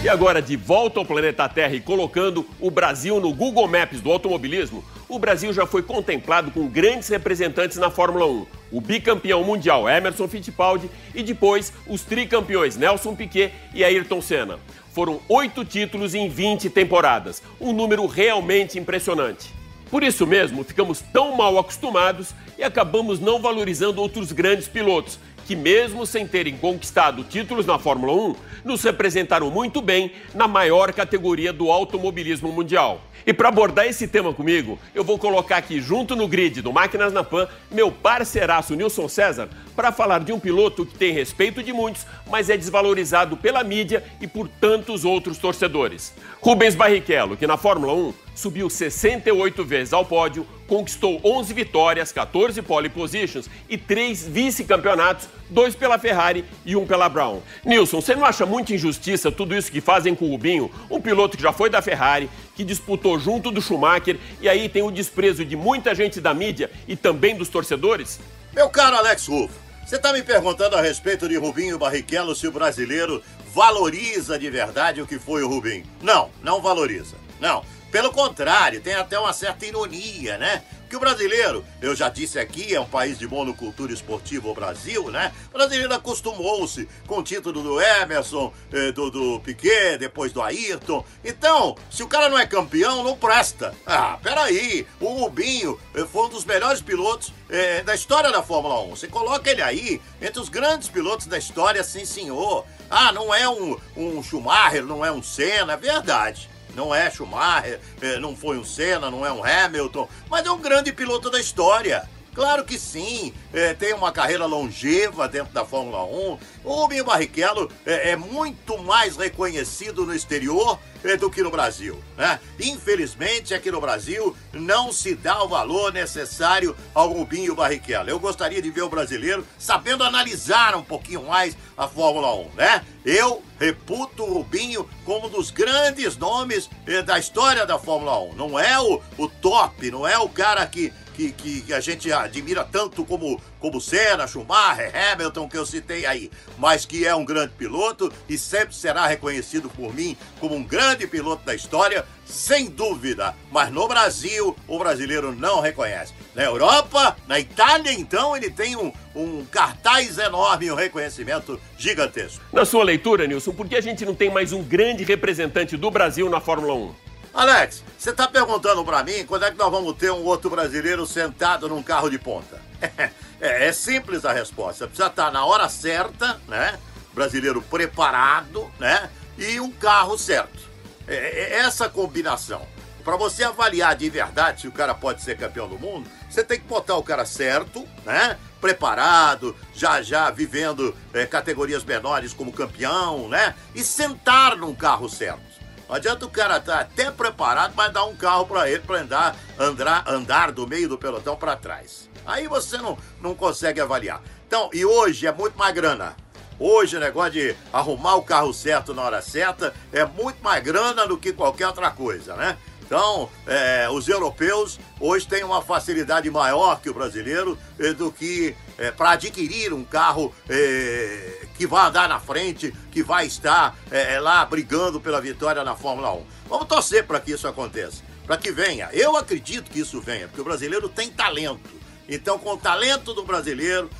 E 0.00 0.08
agora, 0.08 0.40
de 0.40 0.56
volta 0.56 1.00
ao 1.00 1.04
planeta 1.04 1.48
Terra 1.48 1.74
e 1.74 1.80
colocando 1.80 2.46
o 2.60 2.70
Brasil 2.70 3.18
no 3.18 3.34
Google 3.34 3.66
Maps 3.66 4.00
do 4.00 4.12
automobilismo, 4.12 4.84
o 5.08 5.18
Brasil 5.18 5.52
já 5.52 5.66
foi 5.66 5.82
contemplado 5.82 6.52
com 6.52 6.68
grandes 6.68 7.08
representantes 7.08 7.76
na 7.78 7.90
Fórmula 7.90 8.24
1. 8.24 8.46
O 8.70 8.80
bicampeão 8.80 9.42
mundial 9.42 9.88
Emerson 9.88 10.28
Fittipaldi 10.28 10.88
e 11.14 11.22
depois 11.22 11.72
os 11.86 12.02
tricampeões 12.02 12.76
Nelson 12.76 13.16
Piquet 13.16 13.52
e 13.74 13.82
Ayrton 13.82 14.22
Senna. 14.22 14.60
Foram 14.92 15.20
oito 15.28 15.64
títulos 15.64 16.14
em 16.14 16.28
20 16.28 16.70
temporadas, 16.70 17.42
um 17.60 17.72
número 17.72 18.06
realmente 18.06 18.78
impressionante. 18.78 19.57
Por 19.90 20.02
isso 20.02 20.26
mesmo, 20.26 20.64
ficamos 20.64 21.00
tão 21.00 21.34
mal 21.36 21.58
acostumados 21.58 22.34
e 22.58 22.62
acabamos 22.62 23.18
não 23.20 23.40
valorizando 23.40 24.02
outros 24.02 24.32
grandes 24.32 24.68
pilotos, 24.68 25.18
que, 25.46 25.56
mesmo 25.56 26.04
sem 26.04 26.26
terem 26.26 26.58
conquistado 26.58 27.24
títulos 27.24 27.64
na 27.64 27.78
Fórmula 27.78 28.12
1, 28.12 28.36
nos 28.66 28.82
representaram 28.82 29.50
muito 29.50 29.80
bem 29.80 30.12
na 30.34 30.46
maior 30.46 30.92
categoria 30.92 31.54
do 31.54 31.72
automobilismo 31.72 32.52
mundial. 32.52 33.00
E 33.26 33.32
para 33.32 33.48
abordar 33.48 33.86
esse 33.86 34.06
tema 34.06 34.34
comigo, 34.34 34.78
eu 34.94 35.02
vou 35.02 35.18
colocar 35.18 35.56
aqui 35.56 35.80
junto 35.80 36.14
no 36.14 36.28
grid 36.28 36.60
do 36.60 36.72
Máquinas 36.72 37.12
na 37.12 37.24
Pan 37.24 37.48
meu 37.70 37.90
parceiraço 37.90 38.74
Nilson 38.74 39.08
César 39.08 39.48
para 39.74 39.90
falar 39.90 40.20
de 40.20 40.32
um 40.32 40.40
piloto 40.40 40.84
que 40.84 40.98
tem 40.98 41.12
respeito 41.12 41.62
de 41.62 41.72
muitos, 41.72 42.06
mas 42.30 42.50
é 42.50 42.56
desvalorizado 42.56 43.36
pela 43.36 43.64
mídia 43.64 44.04
e 44.20 44.26
por 44.26 44.48
tantos 44.48 45.04
outros 45.04 45.38
torcedores. 45.38 46.12
Rubens 46.42 46.74
Barrichello, 46.74 47.38
que 47.38 47.46
na 47.46 47.56
Fórmula 47.56 47.94
1 47.94 48.27
subiu 48.38 48.70
68 48.70 49.64
vezes 49.64 49.92
ao 49.92 50.04
pódio, 50.04 50.46
conquistou 50.68 51.20
11 51.24 51.52
vitórias, 51.52 52.12
14 52.12 52.62
pole 52.62 52.88
positions 52.88 53.50
e 53.68 53.76
3 53.76 54.28
vice-campeonatos, 54.28 55.28
dois 55.50 55.74
pela 55.74 55.98
Ferrari 55.98 56.44
e 56.64 56.76
um 56.76 56.86
pela 56.86 57.08
Brown. 57.08 57.40
Nilson, 57.64 58.00
você 58.00 58.14
não 58.14 58.24
acha 58.24 58.46
muita 58.46 58.72
injustiça 58.72 59.32
tudo 59.32 59.56
isso 59.56 59.72
que 59.72 59.80
fazem 59.80 60.14
com 60.14 60.26
o 60.26 60.30
Rubinho, 60.30 60.70
um 60.88 61.00
piloto 61.00 61.36
que 61.36 61.42
já 61.42 61.52
foi 61.52 61.68
da 61.68 61.82
Ferrari, 61.82 62.30
que 62.54 62.62
disputou 62.62 63.18
junto 63.18 63.50
do 63.50 63.60
Schumacher 63.60 64.16
e 64.40 64.48
aí 64.48 64.68
tem 64.68 64.82
o 64.82 64.90
desprezo 64.90 65.44
de 65.44 65.56
muita 65.56 65.92
gente 65.92 66.20
da 66.20 66.32
mídia 66.32 66.70
e 66.86 66.94
também 66.94 67.34
dos 67.34 67.48
torcedores? 67.48 68.20
Meu 68.54 68.70
caro 68.70 68.96
Alex 68.96 69.26
Ruff, 69.26 69.52
você 69.84 69.96
está 69.96 70.12
me 70.12 70.22
perguntando 70.22 70.76
a 70.76 70.80
respeito 70.80 71.28
de 71.28 71.36
Rubinho 71.36 71.78
Barrichello 71.78 72.36
se 72.36 72.46
o 72.46 72.52
brasileiro 72.52 73.20
valoriza 73.52 74.38
de 74.38 74.48
verdade 74.48 75.02
o 75.02 75.06
que 75.06 75.18
foi 75.18 75.42
o 75.42 75.48
Rubinho? 75.48 75.84
Não, 76.00 76.30
não 76.40 76.62
valoriza. 76.62 77.16
Não. 77.40 77.64
Pelo 77.90 78.12
contrário, 78.12 78.82
tem 78.82 78.94
até 78.94 79.18
uma 79.18 79.32
certa 79.32 79.64
ironia, 79.64 80.36
né? 80.36 80.62
Que 80.90 80.96
o 80.96 81.00
brasileiro, 81.00 81.64
eu 81.80 81.94
já 81.94 82.08
disse 82.08 82.38
aqui, 82.38 82.74
é 82.74 82.80
um 82.80 82.86
país 82.86 83.18
de 83.18 83.26
monocultura 83.26 83.92
esportiva, 83.92 84.48
o 84.48 84.54
Brasil, 84.54 85.10
né? 85.10 85.32
O 85.50 85.52
brasileiro 85.52 85.92
acostumou-se 85.94 86.88
com 87.06 87.18
o 87.18 87.22
título 87.22 87.62
do 87.62 87.80
Emerson, 87.80 88.52
eh, 88.72 88.92
do, 88.92 89.10
do 89.10 89.40
Piquet, 89.40 89.98
depois 89.98 90.32
do 90.32 90.42
Ayrton. 90.42 91.04
Então, 91.24 91.76
se 91.90 92.02
o 92.02 92.08
cara 92.08 92.28
não 92.28 92.38
é 92.38 92.46
campeão, 92.46 93.02
não 93.02 93.16
presta. 93.16 93.74
Ah, 93.86 94.18
peraí, 94.22 94.86
o 95.00 95.08
Rubinho 95.08 95.78
eh, 95.94 96.06
foi 96.10 96.26
um 96.26 96.30
dos 96.30 96.44
melhores 96.44 96.80
pilotos 96.82 97.32
eh, 97.50 97.82
da 97.82 97.94
história 97.94 98.30
da 98.30 98.42
Fórmula 98.42 98.80
1. 98.82 98.90
Você 98.90 99.08
coloca 99.08 99.50
ele 99.50 99.62
aí 99.62 100.00
entre 100.20 100.40
os 100.40 100.48
grandes 100.48 100.88
pilotos 100.88 101.26
da 101.26 101.38
história, 101.38 101.82
sim 101.84 102.04
senhor. 102.04 102.66
Ah, 102.90 103.12
não 103.12 103.34
é 103.34 103.48
um, 103.48 103.76
um 103.96 104.22
Schumacher, 104.22 104.84
não 104.84 105.04
é 105.04 105.12
um 105.12 105.22
Senna, 105.22 105.74
é 105.74 105.76
verdade 105.76 106.48
não 106.78 106.94
é 106.94 107.10
Schumacher, 107.10 107.80
é, 108.00 108.20
não 108.20 108.36
foi 108.36 108.56
um 108.56 108.64
Senna, 108.64 109.10
não 109.10 109.26
é 109.26 109.32
um 109.32 109.42
Hamilton, 109.44 110.08
mas 110.30 110.46
é 110.46 110.50
um 110.50 110.60
grande 110.60 110.92
piloto 110.92 111.28
da 111.28 111.40
história. 111.40 112.08
Claro 112.32 112.64
que 112.64 112.78
sim, 112.78 113.34
é, 113.52 113.74
tem 113.74 113.92
uma 113.92 114.12
carreira 114.12 114.46
longeva 114.46 115.26
dentro 115.26 115.52
da 115.52 115.64
Fórmula 115.64 116.04
1. 116.04 116.38
O 116.68 116.82
Rubinho 116.82 117.02
Barrichello 117.02 117.72
é, 117.86 118.10
é 118.10 118.16
muito 118.16 118.76
mais 118.76 119.16
reconhecido 119.16 120.04
no 120.04 120.14
exterior 120.14 120.78
é, 121.02 121.16
do 121.16 121.30
que 121.30 121.42
no 121.42 121.50
Brasil. 121.50 121.98
Né? 122.14 122.38
Infelizmente, 122.60 123.54
aqui 123.54 123.70
no 123.70 123.80
Brasil, 123.80 124.36
não 124.52 124.92
se 124.92 125.14
dá 125.14 125.42
o 125.42 125.48
valor 125.48 125.94
necessário 125.94 126.76
ao 126.94 127.10
Rubinho 127.10 127.54
Barrichello. 127.54 128.10
Eu 128.10 128.20
gostaria 128.20 128.60
de 128.60 128.70
ver 128.70 128.82
o 128.82 128.90
brasileiro 128.90 129.46
sabendo 129.58 130.04
analisar 130.04 130.76
um 130.76 130.82
pouquinho 130.82 131.22
mais 131.22 131.56
a 131.74 131.88
Fórmula 131.88 132.34
1, 132.34 132.50
né? 132.56 132.84
Eu 133.02 133.42
reputo 133.58 134.22
o 134.22 134.34
Rubinho 134.34 134.86
como 135.06 135.28
um 135.28 135.30
dos 135.30 135.50
grandes 135.50 136.18
nomes 136.18 136.68
é, 136.86 137.00
da 137.00 137.18
história 137.18 137.64
da 137.64 137.78
Fórmula 137.78 138.20
1. 138.24 138.34
Não 138.34 138.60
é 138.60 138.78
o, 138.78 139.00
o 139.16 139.26
top, 139.26 139.90
não 139.90 140.06
é 140.06 140.18
o 140.18 140.28
cara 140.28 140.66
que 140.66 140.92
que, 141.18 141.32
que, 141.62 141.72
a 141.72 141.80
gente 141.80 142.12
admira 142.12 142.64
tanto 142.64 143.04
como, 143.04 143.40
como 143.60 143.80
Senna, 143.80 144.26
Schumacher, 144.26 144.92
Hamilton, 144.94 145.48
que 145.48 145.56
eu 145.56 145.66
citei 145.66 146.06
aí, 146.06 146.30
mas 146.56 146.84
que 146.84 147.06
é 147.06 147.14
um 147.14 147.24
grande 147.24 147.52
piloto 147.56 148.12
e 148.28 148.38
sempre 148.38 148.74
será 148.74 149.06
reconhecido 149.06 149.68
por 149.68 149.94
mim 149.94 150.16
como 150.40 150.54
um 150.54 150.62
grande 150.62 151.06
piloto 151.06 151.44
da 151.44 151.54
história, 151.54 152.04
sem 152.24 152.66
dúvida. 152.66 153.34
Mas 153.50 153.70
no 153.70 153.86
Brasil, 153.88 154.56
o 154.66 154.78
brasileiro 154.78 155.34
não 155.34 155.60
reconhece. 155.60 156.12
Na 156.34 156.44
Europa, 156.44 157.16
na 157.26 157.40
Itália, 157.40 157.92
então, 157.92 158.36
ele 158.36 158.50
tem 158.50 158.76
um, 158.76 158.92
um 159.14 159.44
cartaz 159.44 160.18
enorme 160.18 160.66
e 160.66 160.72
um 160.72 160.76
reconhecimento 160.76 161.60
gigantesco. 161.76 162.44
Na 162.52 162.64
sua 162.64 162.84
leitura, 162.84 163.26
Nilson, 163.26 163.52
por 163.52 163.68
que 163.68 163.76
a 163.76 163.80
gente 163.80 164.04
não 164.04 164.14
tem 164.14 164.30
mais 164.30 164.52
um 164.52 164.62
grande 164.62 165.04
representante 165.04 165.76
do 165.76 165.90
Brasil 165.90 166.28
na 166.30 166.40
Fórmula 166.40 166.74
1? 166.74 167.08
Alex, 167.34 167.84
você 167.96 168.10
está 168.10 168.26
perguntando 168.26 168.84
para 168.84 169.04
mim 169.04 169.24
quando 169.26 169.44
é 169.44 169.50
que 169.50 169.58
nós 169.58 169.70
vamos 169.70 169.96
ter 169.96 170.10
um 170.10 170.24
outro 170.24 170.50
brasileiro 170.50 171.06
sentado 171.06 171.68
num 171.68 171.82
carro 171.82 172.10
de 172.10 172.18
ponta? 172.18 172.67
é, 173.40 173.68
é 173.68 173.72
simples 173.72 174.24
a 174.24 174.32
resposta. 174.32 174.86
Precisa 174.86 175.08
estar 175.08 175.26
tá 175.26 175.30
na 175.30 175.44
hora 175.44 175.68
certa, 175.68 176.40
né? 176.46 176.78
Brasileiro 177.14 177.62
preparado, 177.62 178.70
né? 178.78 179.10
E 179.36 179.60
um 179.60 179.70
carro 179.70 180.18
certo. 180.18 180.68
É, 181.06 181.14
é 181.14 181.58
essa 181.60 181.88
combinação. 181.88 182.66
Para 183.04 183.16
você 183.16 183.44
avaliar 183.44 183.96
de 183.96 184.10
verdade 184.10 184.62
se 184.62 184.68
o 184.68 184.72
cara 184.72 184.94
pode 184.94 185.22
ser 185.22 185.36
campeão 185.36 185.68
do 185.68 185.78
mundo, 185.78 186.10
você 186.28 186.44
tem 186.44 186.60
que 186.60 186.66
botar 186.66 186.96
o 186.96 187.02
cara 187.02 187.24
certo, 187.24 187.86
né? 188.04 188.36
preparado, 188.60 189.56
já 189.74 190.02
já 190.02 190.30
vivendo 190.30 190.94
é, 191.12 191.24
categorias 191.24 191.84
menores 191.84 192.32
como 192.32 192.52
campeão, 192.52 193.28
né? 193.28 193.54
E 193.74 193.82
sentar 193.82 194.56
num 194.56 194.74
carro 194.74 195.08
certo. 195.08 195.40
Não 195.88 195.96
adianta 195.96 196.26
o 196.26 196.30
cara 196.30 196.58
estar 196.58 196.74
tá 196.74 196.80
até 196.80 197.10
preparado, 197.10 197.72
mas 197.74 197.92
dar 197.92 198.04
um 198.04 198.14
carro 198.14 198.46
para 198.46 198.68
ele 198.68 198.80
para 198.80 199.00
andar, 199.00 199.36
andar, 199.58 200.04
andar 200.06 200.52
do 200.52 200.66
meio 200.66 200.88
do 200.88 200.98
pelotão 200.98 201.34
para 201.34 201.56
trás. 201.56 202.07
Aí 202.28 202.46
você 202.46 202.76
não, 202.76 202.96
não 203.22 203.34
consegue 203.34 203.80
avaliar. 203.80 204.22
Então, 204.46 204.68
e 204.72 204.84
hoje 204.84 205.26
é 205.26 205.32
muito 205.32 205.58
mais 205.58 205.74
grana. 205.74 206.14
Hoje 206.60 206.96
o 206.96 207.00
negócio 207.00 207.32
de 207.32 207.56
arrumar 207.72 208.16
o 208.16 208.22
carro 208.22 208.52
certo 208.52 208.92
na 208.92 209.02
hora 209.02 209.22
certa 209.22 209.72
é 209.92 210.04
muito 210.04 210.42
mais 210.42 210.62
grana 210.62 211.06
do 211.06 211.16
que 211.16 211.32
qualquer 211.32 211.68
outra 211.68 211.90
coisa, 211.90 212.36
né? 212.36 212.58
Então, 212.82 213.30
é, 213.46 213.88
os 213.90 214.08
europeus 214.08 214.78
hoje 214.98 215.26
têm 215.26 215.44
uma 215.44 215.62
facilidade 215.62 216.30
maior 216.30 216.80
que 216.80 216.88
o 216.90 216.94
brasileiro 216.94 217.58
é, 217.78 217.92
do 217.92 218.10
que 218.10 218.56
é, 218.76 218.90
para 218.90 219.10
adquirir 219.10 219.72
um 219.72 219.84
carro 219.84 220.34
é, 220.48 221.46
que 221.56 221.66
vai 221.66 221.86
andar 221.86 222.08
na 222.08 222.18
frente, 222.18 222.74
que 222.90 223.02
vai 223.02 223.26
estar 223.26 223.76
lá 224.20 224.44
brigando 224.44 225.00
pela 225.00 225.20
vitória 225.20 225.62
na 225.64 225.76
Fórmula 225.76 226.12
1. 226.12 226.26
Vamos 226.48 226.66
torcer 226.66 227.06
para 227.06 227.20
que 227.20 227.32
isso 227.32 227.46
aconteça, 227.46 228.02
para 228.26 228.36
que 228.36 228.50
venha. 228.50 228.88
Eu 228.92 229.16
acredito 229.16 229.70
que 229.70 229.80
isso 229.80 230.00
venha, 230.00 230.26
porque 230.26 230.40
o 230.40 230.44
brasileiro 230.44 230.88
tem 230.88 231.10
talento. 231.10 231.77
Então, 232.08 232.38
com 232.38 232.54
o 232.54 232.56
talento 232.56 233.12
do 233.12 233.22
brasileiro, 233.22 233.90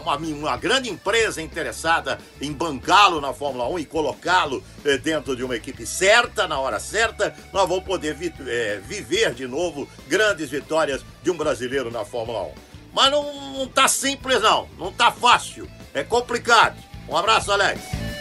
uma, 0.00 0.16
uma 0.16 0.56
grande 0.56 0.88
empresa 0.88 1.42
interessada 1.42 2.18
em 2.40 2.52
bancá-lo 2.52 3.20
na 3.20 3.34
Fórmula 3.34 3.68
1 3.68 3.80
e 3.80 3.84
colocá-lo 3.84 4.62
eh, 4.84 4.96
dentro 4.96 5.36
de 5.36 5.44
uma 5.44 5.56
equipe 5.56 5.84
certa, 5.84 6.48
na 6.48 6.58
hora 6.58 6.80
certa, 6.80 7.34
nós 7.52 7.68
vamos 7.68 7.84
poder 7.84 8.14
vi, 8.14 8.32
eh, 8.46 8.80
viver 8.82 9.34
de 9.34 9.46
novo 9.46 9.88
grandes 10.08 10.48
vitórias 10.48 11.04
de 11.22 11.30
um 11.30 11.36
brasileiro 11.36 11.90
na 11.90 12.04
Fórmula 12.04 12.44
1. 12.44 12.52
Mas 12.94 13.10
não, 13.10 13.52
não 13.52 13.68
tá 13.68 13.88
simples, 13.88 14.40
não. 14.40 14.68
Não 14.78 14.92
tá 14.92 15.10
fácil. 15.10 15.68
É 15.92 16.02
complicado. 16.02 16.76
Um 17.08 17.16
abraço, 17.16 17.50
Alex. 17.50 18.11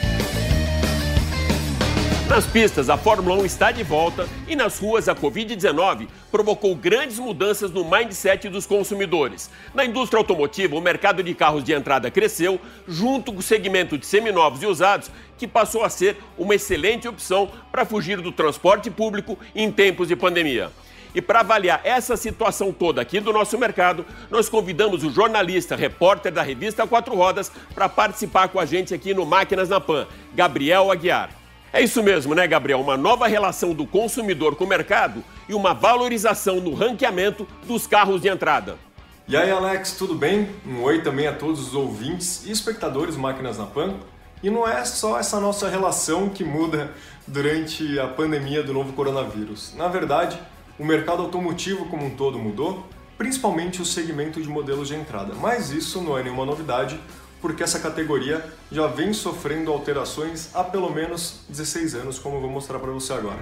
Nas 2.31 2.47
pistas, 2.47 2.89
a 2.89 2.95
Fórmula 2.97 3.41
1 3.41 3.45
está 3.45 3.73
de 3.73 3.83
volta 3.83 4.25
e 4.47 4.55
nas 4.55 4.79
ruas, 4.79 5.09
a 5.09 5.13
Covid-19 5.13 6.07
provocou 6.31 6.73
grandes 6.73 7.19
mudanças 7.19 7.69
no 7.71 7.83
mindset 7.83 8.47
dos 8.47 8.65
consumidores. 8.65 9.50
Na 9.73 9.83
indústria 9.83 10.17
automotiva, 10.17 10.77
o 10.77 10.79
mercado 10.79 11.21
de 11.21 11.35
carros 11.35 11.61
de 11.61 11.73
entrada 11.73 12.09
cresceu, 12.09 12.57
junto 12.88 13.33
com 13.33 13.39
o 13.39 13.43
segmento 13.43 13.97
de 13.97 14.05
seminovos 14.05 14.63
e 14.63 14.65
usados, 14.65 15.11
que 15.38 15.45
passou 15.45 15.83
a 15.83 15.89
ser 15.89 16.15
uma 16.38 16.55
excelente 16.55 17.05
opção 17.05 17.51
para 17.69 17.83
fugir 17.83 18.21
do 18.21 18.31
transporte 18.31 18.89
público 18.89 19.38
em 19.53 19.69
tempos 19.69 20.07
de 20.07 20.15
pandemia. 20.15 20.71
E 21.13 21.21
para 21.21 21.41
avaliar 21.41 21.81
essa 21.83 22.15
situação 22.15 22.71
toda 22.71 23.01
aqui 23.01 23.19
do 23.19 23.33
nosso 23.33 23.57
mercado, 23.57 24.05
nós 24.29 24.47
convidamos 24.47 25.03
o 25.03 25.11
jornalista, 25.11 25.75
repórter 25.75 26.31
da 26.31 26.41
revista 26.41 26.88
Quatro 26.88 27.13
Rodas, 27.13 27.51
para 27.75 27.89
participar 27.89 28.47
com 28.47 28.57
a 28.57 28.65
gente 28.65 28.93
aqui 28.93 29.13
no 29.13 29.25
Máquinas 29.25 29.67
na 29.67 29.81
Pan, 29.81 30.07
Gabriel 30.33 30.89
Aguiar. 30.89 31.40
É 31.73 31.81
isso 31.81 32.03
mesmo, 32.03 32.35
né, 32.35 32.45
Gabriel? 32.45 32.81
Uma 32.81 32.97
nova 32.97 33.27
relação 33.27 33.73
do 33.73 33.87
consumidor 33.87 34.57
com 34.57 34.65
o 34.65 34.67
mercado 34.67 35.23
e 35.47 35.53
uma 35.53 35.73
valorização 35.73 36.59
no 36.59 36.73
ranqueamento 36.73 37.47
dos 37.65 37.87
carros 37.87 38.21
de 38.21 38.27
entrada. 38.27 38.77
E 39.25 39.37
aí, 39.37 39.49
Alex, 39.49 39.93
tudo 39.93 40.13
bem? 40.13 40.49
Um 40.67 40.81
oi 40.81 41.01
também 41.01 41.27
a 41.27 41.33
todos 41.33 41.65
os 41.67 41.73
ouvintes 41.73 42.45
e 42.45 42.51
espectadores 42.51 43.15
Máquinas 43.15 43.57
na 43.57 43.65
Pan. 43.65 43.95
E 44.43 44.49
não 44.49 44.67
é 44.67 44.83
só 44.83 45.17
essa 45.17 45.39
nossa 45.39 45.69
relação 45.69 46.27
que 46.27 46.43
muda 46.43 46.91
durante 47.25 47.97
a 47.99 48.07
pandemia 48.07 48.61
do 48.61 48.73
novo 48.73 48.91
coronavírus. 48.91 49.73
Na 49.77 49.87
verdade, 49.87 50.37
o 50.77 50.83
mercado 50.83 51.21
automotivo 51.21 51.85
como 51.85 52.05
um 52.05 52.09
todo 52.09 52.37
mudou, 52.37 52.85
principalmente 53.17 53.81
o 53.81 53.85
segmento 53.85 54.41
de 54.41 54.49
modelos 54.49 54.89
de 54.89 54.95
entrada. 54.95 55.33
Mas 55.35 55.71
isso 55.71 56.01
não 56.01 56.17
é 56.17 56.23
nenhuma 56.23 56.45
novidade, 56.45 56.99
porque 57.41 57.63
essa 57.63 57.79
categoria 57.79 58.45
já 58.71 58.88
vem 58.88 59.12
sofrendo 59.12 59.71
alterações 59.71 60.50
há 60.53 60.63
pelo 60.63 60.89
menos 60.91 61.41
16 61.50 61.95
anos, 61.95 62.19
como 62.19 62.38
eu 62.38 62.41
vou 62.41 62.50
mostrar 62.50 62.77
para 62.79 62.91
você 62.91 63.13
agora. 63.13 63.39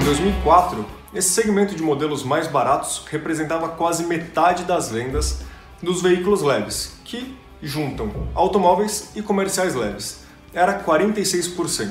Em 0.00 0.04
2004, 0.04 0.86
esse 1.14 1.30
segmento 1.30 1.74
de 1.74 1.82
modelos 1.82 2.22
mais 2.22 2.46
baratos 2.46 3.04
representava 3.10 3.70
quase 3.70 4.04
metade 4.04 4.64
das 4.64 4.90
vendas 4.90 5.40
dos 5.82 6.00
veículos 6.00 6.42
leves, 6.42 6.94
que 7.04 7.36
juntam 7.60 8.28
automóveis 8.34 9.10
e 9.16 9.22
comerciais 9.22 9.74
leves. 9.74 10.20
Era 10.54 10.82
46%. 10.84 11.90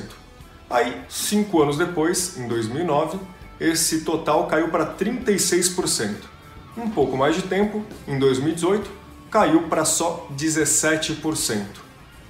Aí, 0.70 1.00
cinco 1.08 1.62
anos 1.62 1.76
depois, 1.76 2.36
em 2.38 2.48
2009, 2.48 3.18
esse 3.60 4.00
total 4.00 4.46
caiu 4.46 4.68
para 4.68 4.94
36% 4.94 6.35
um 6.76 6.90
pouco 6.90 7.16
mais 7.16 7.34
de 7.34 7.42
tempo, 7.42 7.82
em 8.06 8.18
2018, 8.18 8.90
caiu 9.30 9.62
para 9.62 9.84
só 9.84 10.28
17%. 10.36 11.64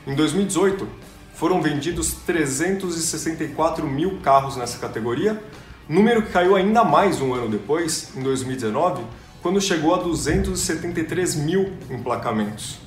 Em 0.06 0.14
2018, 0.14 0.88
foram 1.34 1.60
vendidos 1.60 2.12
364 2.24 3.86
mil 3.86 4.18
carros 4.20 4.56
nessa 4.56 4.78
categoria, 4.78 5.42
número 5.88 6.22
que 6.22 6.32
caiu 6.32 6.56
ainda 6.56 6.84
mais 6.84 7.20
um 7.20 7.34
ano 7.34 7.48
depois, 7.48 8.12
em 8.16 8.22
2019, 8.22 9.02
quando 9.42 9.60
chegou 9.60 9.94
a 9.94 9.98
273 9.98 11.34
mil 11.36 11.72
emplacamentos. 11.90 12.78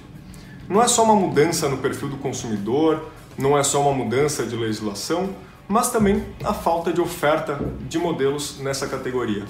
Não 0.68 0.82
é 0.82 0.88
só 0.88 1.04
uma 1.04 1.16
mudança 1.16 1.68
no 1.68 1.78
perfil 1.78 2.10
do 2.10 2.18
consumidor, 2.18 3.10
não 3.38 3.58
é 3.58 3.64
só 3.64 3.82
uma 3.82 3.94
mudança 3.94 4.46
de 4.46 4.56
legislação, 4.56 5.30
mas 5.68 5.92
também 5.92 6.26
a 6.44 6.54
falta 6.54 6.92
de 6.92 7.00
oferta 7.00 7.60
de 7.88 7.98
modelos 7.98 8.60
nessa 8.60 8.88
categoria. 8.88 9.46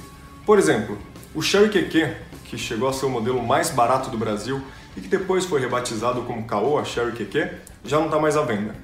Por 0.46 0.60
exemplo, 0.60 0.98
o 1.34 1.42
Sherry 1.42 1.70
QQ, 1.70 2.16
que 2.46 2.58
chegou 2.58 2.90
a 2.90 2.94
ser 2.94 3.06
o 3.06 3.10
modelo 3.10 3.42
mais 3.42 3.70
barato 3.70 4.10
do 4.10 4.18
Brasil 4.18 4.62
e 4.98 5.02
que 5.02 5.08
depois 5.08 5.46
foi 5.46 5.60
rebatizado 5.60 6.24
como 6.24 6.46
Caoa 6.46 6.84
Sherry 6.84 7.12
QQ, 7.12 7.52
já 7.86 7.98
não 7.98 8.06
está 8.06 8.20
mais 8.20 8.36
à 8.36 8.42
venda. 8.42 8.76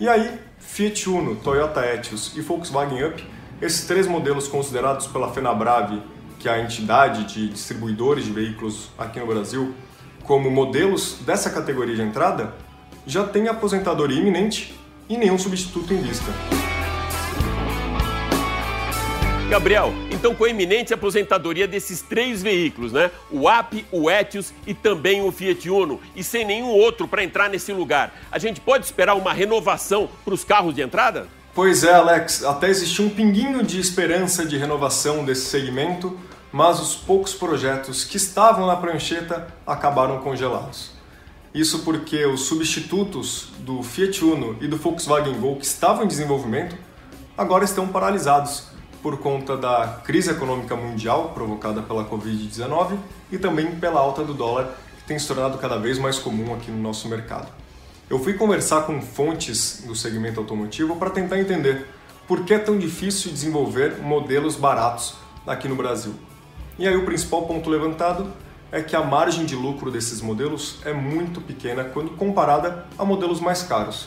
E 0.00 0.08
aí, 0.08 0.38
Fiat 0.58 1.08
Uno, 1.08 1.36
Toyota 1.36 1.84
Etios 1.86 2.36
e 2.36 2.40
Volkswagen 2.40 3.04
Up, 3.04 3.24
esses 3.62 3.86
três 3.86 4.06
modelos 4.06 4.48
considerados 4.48 5.06
pela 5.06 5.32
Fenabrave, 5.32 6.02
que 6.38 6.48
é 6.48 6.52
a 6.52 6.60
entidade 6.60 7.24
de 7.32 7.48
distribuidores 7.48 8.24
de 8.24 8.32
veículos 8.32 8.90
aqui 8.98 9.20
no 9.20 9.26
Brasil, 9.26 9.72
como 10.24 10.50
modelos 10.50 11.18
dessa 11.24 11.48
categoria 11.48 11.94
de 11.94 12.02
entrada, 12.02 12.54
já 13.06 13.24
têm 13.24 13.46
aposentadoria 13.46 14.18
iminente 14.18 14.78
e 15.08 15.16
nenhum 15.16 15.38
substituto 15.38 15.94
em 15.94 16.00
vista. 16.00 16.32
Gabriel, 19.48 19.92
então 20.10 20.34
com 20.34 20.44
a 20.44 20.48
iminente 20.48 20.94
aposentadoria 20.94 21.68
desses 21.68 22.00
três 22.00 22.42
veículos, 22.42 22.92
né? 22.92 23.10
O 23.30 23.46
AP, 23.46 23.84
o 23.92 24.10
Etios 24.10 24.54
e 24.66 24.72
também 24.72 25.22
o 25.22 25.30
Fiat 25.30 25.68
Uno, 25.68 26.00
e 26.16 26.24
sem 26.24 26.46
nenhum 26.46 26.68
outro 26.68 27.06
para 27.06 27.22
entrar 27.22 27.50
nesse 27.50 27.70
lugar, 27.72 28.18
a 28.32 28.38
gente 28.38 28.60
pode 28.60 28.86
esperar 28.86 29.14
uma 29.14 29.34
renovação 29.34 30.08
para 30.24 30.32
os 30.32 30.44
carros 30.44 30.74
de 30.74 30.80
entrada? 30.80 31.28
Pois 31.54 31.84
é, 31.84 31.92
Alex, 31.92 32.42
até 32.42 32.68
existiu 32.68 33.04
um 33.04 33.10
pinguinho 33.10 33.62
de 33.62 33.78
esperança 33.78 34.46
de 34.46 34.56
renovação 34.56 35.24
desse 35.24 35.44
segmento, 35.44 36.18
mas 36.50 36.80
os 36.80 36.96
poucos 36.96 37.34
projetos 37.34 38.02
que 38.02 38.16
estavam 38.16 38.66
na 38.66 38.76
prancheta 38.76 39.46
acabaram 39.66 40.18
congelados. 40.20 40.92
Isso 41.54 41.80
porque 41.80 42.24
os 42.24 42.46
substitutos 42.46 43.50
do 43.58 43.82
Fiat 43.82 44.24
Uno 44.24 44.56
e 44.60 44.66
do 44.66 44.76
Volkswagen 44.76 45.34
Gol 45.34 45.56
que 45.56 45.66
estavam 45.66 46.04
em 46.04 46.08
desenvolvimento 46.08 46.76
agora 47.36 47.64
estão 47.64 47.86
paralisados 47.86 48.73
por 49.04 49.18
conta 49.18 49.54
da 49.54 50.00
crise 50.02 50.30
econômica 50.30 50.74
mundial 50.74 51.32
provocada 51.34 51.82
pela 51.82 52.06
Covid-19 52.06 52.96
e 53.30 53.36
também 53.36 53.72
pela 53.72 54.00
alta 54.00 54.24
do 54.24 54.32
dólar, 54.32 54.74
que 54.96 55.04
tem 55.04 55.18
se 55.18 55.28
tornado 55.28 55.58
cada 55.58 55.76
vez 55.76 55.98
mais 55.98 56.18
comum 56.18 56.54
aqui 56.54 56.70
no 56.70 56.78
nosso 56.78 57.06
mercado. 57.06 57.48
Eu 58.08 58.18
fui 58.18 58.32
conversar 58.32 58.86
com 58.86 59.02
fontes 59.02 59.84
do 59.86 59.94
segmento 59.94 60.40
automotivo 60.40 60.96
para 60.96 61.10
tentar 61.10 61.38
entender 61.38 61.86
por 62.26 62.46
que 62.46 62.54
é 62.54 62.58
tão 62.58 62.78
difícil 62.78 63.30
desenvolver 63.30 63.98
modelos 64.00 64.56
baratos 64.56 65.16
aqui 65.46 65.68
no 65.68 65.76
Brasil. 65.76 66.14
E 66.78 66.88
aí 66.88 66.96
o 66.96 67.04
principal 67.04 67.42
ponto 67.42 67.68
levantado 67.68 68.32
é 68.72 68.80
que 68.80 68.96
a 68.96 69.02
margem 69.02 69.44
de 69.44 69.54
lucro 69.54 69.90
desses 69.90 70.22
modelos 70.22 70.78
é 70.82 70.94
muito 70.94 71.42
pequena 71.42 71.84
quando 71.84 72.12
comparada 72.12 72.86
a 72.96 73.04
modelos 73.04 73.38
mais 73.38 73.62
caros. 73.62 74.06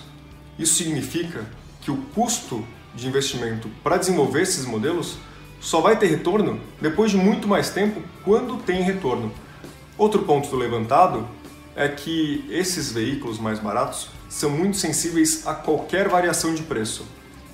Isso 0.57 0.73
significa 0.73 1.45
que 1.81 1.91
o 1.91 1.97
custo 2.15 2.65
de 2.97 3.07
investimento 3.07 3.69
para 3.83 3.97
desenvolver 3.97 4.41
esses 4.41 4.65
modelos 4.65 5.17
só 5.59 5.79
vai 5.81 5.97
ter 5.97 6.07
retorno 6.07 6.59
depois 6.81 7.11
de 7.11 7.17
muito 7.17 7.47
mais 7.47 7.69
tempo, 7.69 8.01
quando 8.23 8.57
tem 8.57 8.81
retorno. 8.81 9.31
Outro 9.97 10.23
ponto 10.23 10.55
levantado 10.55 11.27
é 11.75 11.87
que 11.87 12.45
esses 12.49 12.91
veículos 12.91 13.39
mais 13.39 13.59
baratos 13.59 14.09
são 14.29 14.49
muito 14.49 14.77
sensíveis 14.77 15.45
a 15.47 15.53
qualquer 15.53 16.09
variação 16.09 16.53
de 16.53 16.63
preço. 16.63 17.05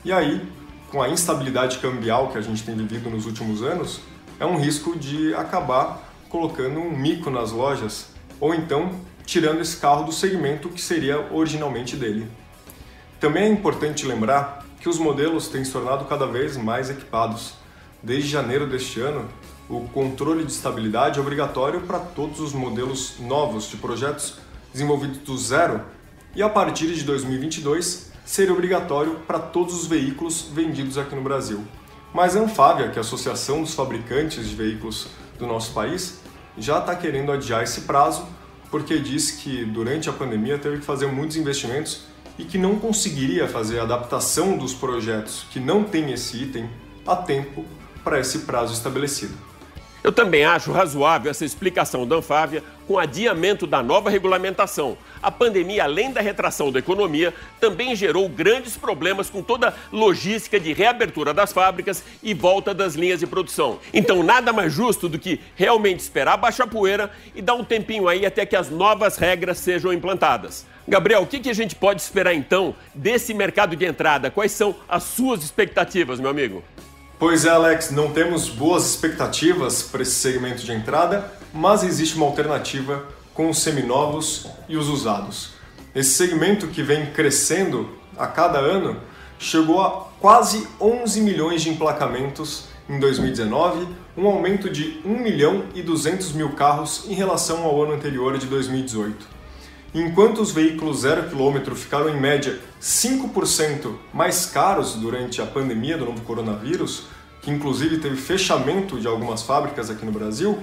E 0.04 0.12
aí, 0.12 0.42
com 0.90 1.02
a 1.02 1.10
instabilidade 1.10 1.78
cambial 1.80 2.30
que 2.30 2.38
a 2.38 2.42
gente 2.42 2.64
tem 2.64 2.76
vivido 2.76 3.10
nos 3.10 3.26
últimos 3.26 3.62
anos, 3.62 4.02
é 4.40 4.46
um 4.46 4.58
risco 4.58 4.98
de 4.98 5.34
acabar 5.36 6.12
colocando 6.30 6.80
um 6.80 6.92
mico 6.92 7.30
nas 7.30 7.52
lojas 7.52 8.08
ou 8.40 8.54
então 8.54 8.92
tirando 9.26 9.62
esse 9.62 9.78
carro 9.78 10.04
do 10.04 10.12
segmento 10.12 10.70
que 10.70 10.82
seria 10.82 11.28
originalmente 11.32 11.96
dele. 11.96 12.28
Também 13.20 13.44
é 13.44 13.48
importante 13.48 14.06
lembrar 14.06 14.62
que 14.84 14.89
os 14.89 15.00
modelos 15.00 15.48
têm 15.48 15.63
se 15.63 15.72
tornado 15.72 16.04
cada 16.04 16.28
vez 16.28 16.58
mais 16.58 16.89
equipados. 16.89 17.54
Desde 18.04 18.28
janeiro 18.28 18.67
deste 18.67 19.00
ano, 19.00 19.30
o 19.69 19.88
controle 19.88 20.43
de 20.43 20.52
estabilidade 20.52 21.17
é 21.17 21.22
obrigatório 21.22 21.80
para 21.84 22.00
todos 22.00 22.41
os 22.41 22.52
modelos 22.52 23.17
novos 23.17 23.69
de 23.69 23.78
projetos 23.78 24.39
desenvolvidos 24.74 25.19
do 25.19 25.38
zero 25.38 25.80
e 26.36 26.43
a 26.43 26.50
partir 26.50 26.93
de 26.93 27.02
2022 27.06 28.12
seria 28.26 28.52
obrigatório 28.52 29.22
para 29.26 29.39
todos 29.39 29.74
os 29.74 29.88
veículos 29.88 30.50
vendidos 30.52 30.98
aqui 30.98 31.15
no 31.15 31.22
Brasil. 31.22 31.63
Mas 32.13 32.36
a 32.36 32.41
Anfávia, 32.41 32.89
que 32.89 32.98
é 32.98 33.00
a 33.00 33.06
Associação 33.06 33.62
dos 33.62 33.74
Fabricantes 33.74 34.50
de 34.50 34.54
Veículos 34.54 35.08
do 35.39 35.48
nosso 35.48 35.72
país, 35.72 36.19
já 36.58 36.80
está 36.80 36.93
querendo 36.93 37.32
adiar 37.32 37.63
esse 37.63 37.82
prazo 37.82 38.28
porque 38.69 39.00
diz 39.00 39.32
que 39.32 39.63
durante 39.63 40.10
a 40.10 40.13
pandemia 40.13 40.58
teve 40.58 40.80
que 40.80 40.86
fazer 40.86 41.08
muitos 41.08 41.38
investimentos 41.38 42.12
e 42.38 42.43
que 42.43 42.58
não 42.58 42.80
conseguiria 42.80 43.48
fazer 43.48 43.80
a 43.80 43.84
adaptação 43.84 44.58
dos 44.58 44.74
projetos 44.74 45.46
que 45.52 45.60
não 45.60 45.84
têm 45.84 46.12
esse 46.12 46.38
item 46.38 46.69
a 47.06 47.15
tempo 47.15 47.65
para 48.04 48.19
esse 48.19 48.39
prazo 48.39 48.74
estabelecido. 48.74 49.34
Eu 50.04 50.12
também 50.12 50.44
acho 50.44 50.74
razoável 50.74 51.32
essa 51.32 51.46
explicação 51.46 52.06
da 52.06 52.18
Anfávia 52.18 52.62
com 52.86 53.00
adiamento 53.00 53.66
da 53.66 53.82
nova 53.82 54.10
regulamentação. 54.10 54.98
A 55.22 55.32
pandemia, 55.32 55.86
além 55.86 56.12
da 56.12 56.20
retração 56.20 56.70
da 56.70 56.80
economia, 56.80 57.34
também 57.62 57.96
gerou 57.96 58.28
grandes 58.28 58.76
problemas 58.76 59.30
com 59.30 59.42
toda 59.42 59.70
a 59.70 59.74
logística 59.94 60.60
de 60.60 60.74
reabertura 60.74 61.34
das 61.34 61.54
fábricas 61.54 62.04
e 62.22 62.34
volta 62.34 62.74
das 62.74 62.96
linhas 62.96 63.22
de 63.22 63.28
produção. 63.28 63.80
Então, 63.94 64.22
nada 64.22 64.52
mais 64.52 64.74
justo 64.74 65.08
do 65.08 65.18
que 65.18 65.39
realmente 65.56 66.02
esperar 66.02 66.36
baixar 66.36 66.66
a 66.66 66.68
poeira 66.68 67.10
e 67.34 67.42
dar 67.42 67.54
um 67.54 67.63
tempinho 67.63 68.10
aí 68.10 68.26
até 68.26 68.46
que 68.46 68.58
as 68.58 68.70
novas 68.70 69.16
regras 69.16 69.58
sejam 69.58 69.94
implantadas. 69.94 70.66
Gabriel, 70.86 71.22
o 71.22 71.28
que, 71.28 71.50
a 71.50 71.54
gente 71.54 71.76
pode 71.76 72.02
esperar 72.02 72.34
então 72.34 72.76
desse 72.94 73.34
mercado 73.34 73.74
de 73.74 73.86
entrada? 73.86 74.30
Quais 74.30 74.52
são 74.52 74.76
as 74.89 75.04
suas 75.04 75.42
expectativas, 75.42 76.20
meu 76.20 76.30
amigo? 76.30 76.62
Pois 77.26 77.46
é, 77.46 77.50
Alex, 77.52 77.90
não 77.90 78.12
temos 78.12 78.50
boas 78.50 78.86
expectativas 78.86 79.82
para 79.82 80.02
esse 80.02 80.12
segmento 80.12 80.62
de 80.62 80.74
entrada, 80.74 81.32
mas 81.54 81.82
existe 81.82 82.18
uma 82.18 82.26
alternativa 82.26 83.06
com 83.34 83.50
os 83.50 83.60
seminovos 83.60 84.46
e 84.68 84.76
os 84.76 84.90
usados. 84.90 85.52
Esse 85.96 86.10
segmento 86.16 86.68
que 86.68 86.84
vem 86.84 87.06
crescendo 87.12 87.90
a 88.18 88.28
cada 88.28 88.60
ano 88.60 88.98
chegou 89.40 89.82
a 89.82 90.10
quase 90.20 90.68
11 90.82 91.22
milhões 91.22 91.62
de 91.62 91.70
emplacamentos 91.70 92.66
em 92.90 93.00
2019, 93.00 93.88
um 94.18 94.28
aumento 94.28 94.70
de 94.70 95.00
1 95.06 95.18
milhão 95.18 95.64
e 95.74 95.82
200 95.82 96.34
mil 96.34 96.50
carros 96.50 97.06
em 97.08 97.14
relação 97.14 97.64
ao 97.64 97.84
ano 97.84 97.94
anterior 97.94 98.38
de 98.38 98.48
2018. 98.48 99.33
Enquanto 99.94 100.42
os 100.42 100.52
veículos 100.52 101.02
zero 101.02 101.30
quilômetro 101.30 101.76
ficaram 101.76 102.10
em 102.10 102.20
média 102.20 102.60
5% 102.82 103.94
mais 104.12 104.48
caros 104.48 104.96
durante 104.96 105.40
a 105.40 105.46
pandemia 105.46 105.96
do 105.96 106.06
novo 106.06 106.22
coronavírus, 106.22 107.04
que 107.44 107.52
inclusive 107.52 108.00
teve 108.00 108.16
fechamento 108.16 109.00
de 109.00 109.06
algumas 109.06 109.44
fábricas 109.44 109.92
aqui 109.92 110.04
no 110.04 110.12
Brasil, 110.12 110.58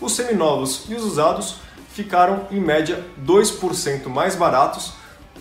os 0.00 0.12
seminovos 0.12 0.84
e 0.88 0.94
os 0.94 1.02
usados 1.02 1.56
ficaram 1.92 2.46
em 2.50 2.60
média 2.60 3.04
2% 3.24 4.06
mais 4.06 4.36
baratos 4.36 4.92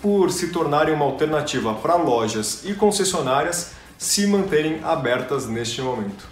por 0.02 0.32
se 0.32 0.48
tornarem 0.48 0.96
uma 0.96 1.06
alternativa 1.06 1.74
para 1.76 1.96
lojas 1.96 2.64
e 2.66 2.74
concessionárias 2.74 3.74
se 3.96 4.26
manterem 4.26 4.80
abertas 4.84 5.46
neste 5.46 5.82
momento. 5.82 6.26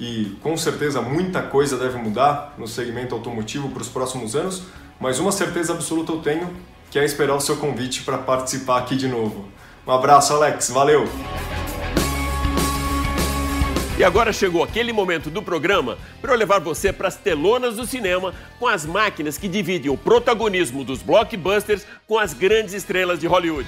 E 0.00 0.36
com 0.42 0.56
certeza 0.56 1.02
muita 1.02 1.42
coisa 1.42 1.76
deve 1.76 1.98
mudar 1.98 2.54
no 2.56 2.66
segmento 2.66 3.14
automotivo 3.14 3.68
para 3.70 3.82
os 3.82 3.88
próximos 3.88 4.34
anos, 4.34 4.62
mas 5.00 5.18
uma 5.18 5.32
certeza 5.32 5.72
absoluta 5.72 6.12
eu 6.12 6.18
tenho, 6.18 6.56
que 6.90 6.98
é 6.98 7.04
esperar 7.04 7.34
o 7.34 7.40
seu 7.40 7.56
convite 7.56 8.02
para 8.02 8.18
participar 8.18 8.78
aqui 8.78 8.96
de 8.96 9.08
novo. 9.08 9.48
Um 9.86 9.92
abraço, 9.92 10.32
Alex, 10.32 10.70
valeu! 10.70 11.08
E 13.98 14.04
agora 14.04 14.30
chegou 14.30 14.62
aquele 14.62 14.92
momento 14.92 15.30
do 15.30 15.42
programa 15.42 15.96
para 16.20 16.32
eu 16.32 16.36
levar 16.36 16.60
você 16.60 16.92
para 16.92 17.08
as 17.08 17.16
telonas 17.16 17.76
do 17.76 17.86
cinema 17.86 18.34
com 18.58 18.68
as 18.68 18.84
máquinas 18.84 19.38
que 19.38 19.48
dividem 19.48 19.90
o 19.90 19.96
protagonismo 19.96 20.84
dos 20.84 21.00
blockbusters 21.00 21.86
com 22.06 22.18
as 22.18 22.34
grandes 22.34 22.74
estrelas 22.74 23.18
de 23.18 23.26
Hollywood. 23.26 23.66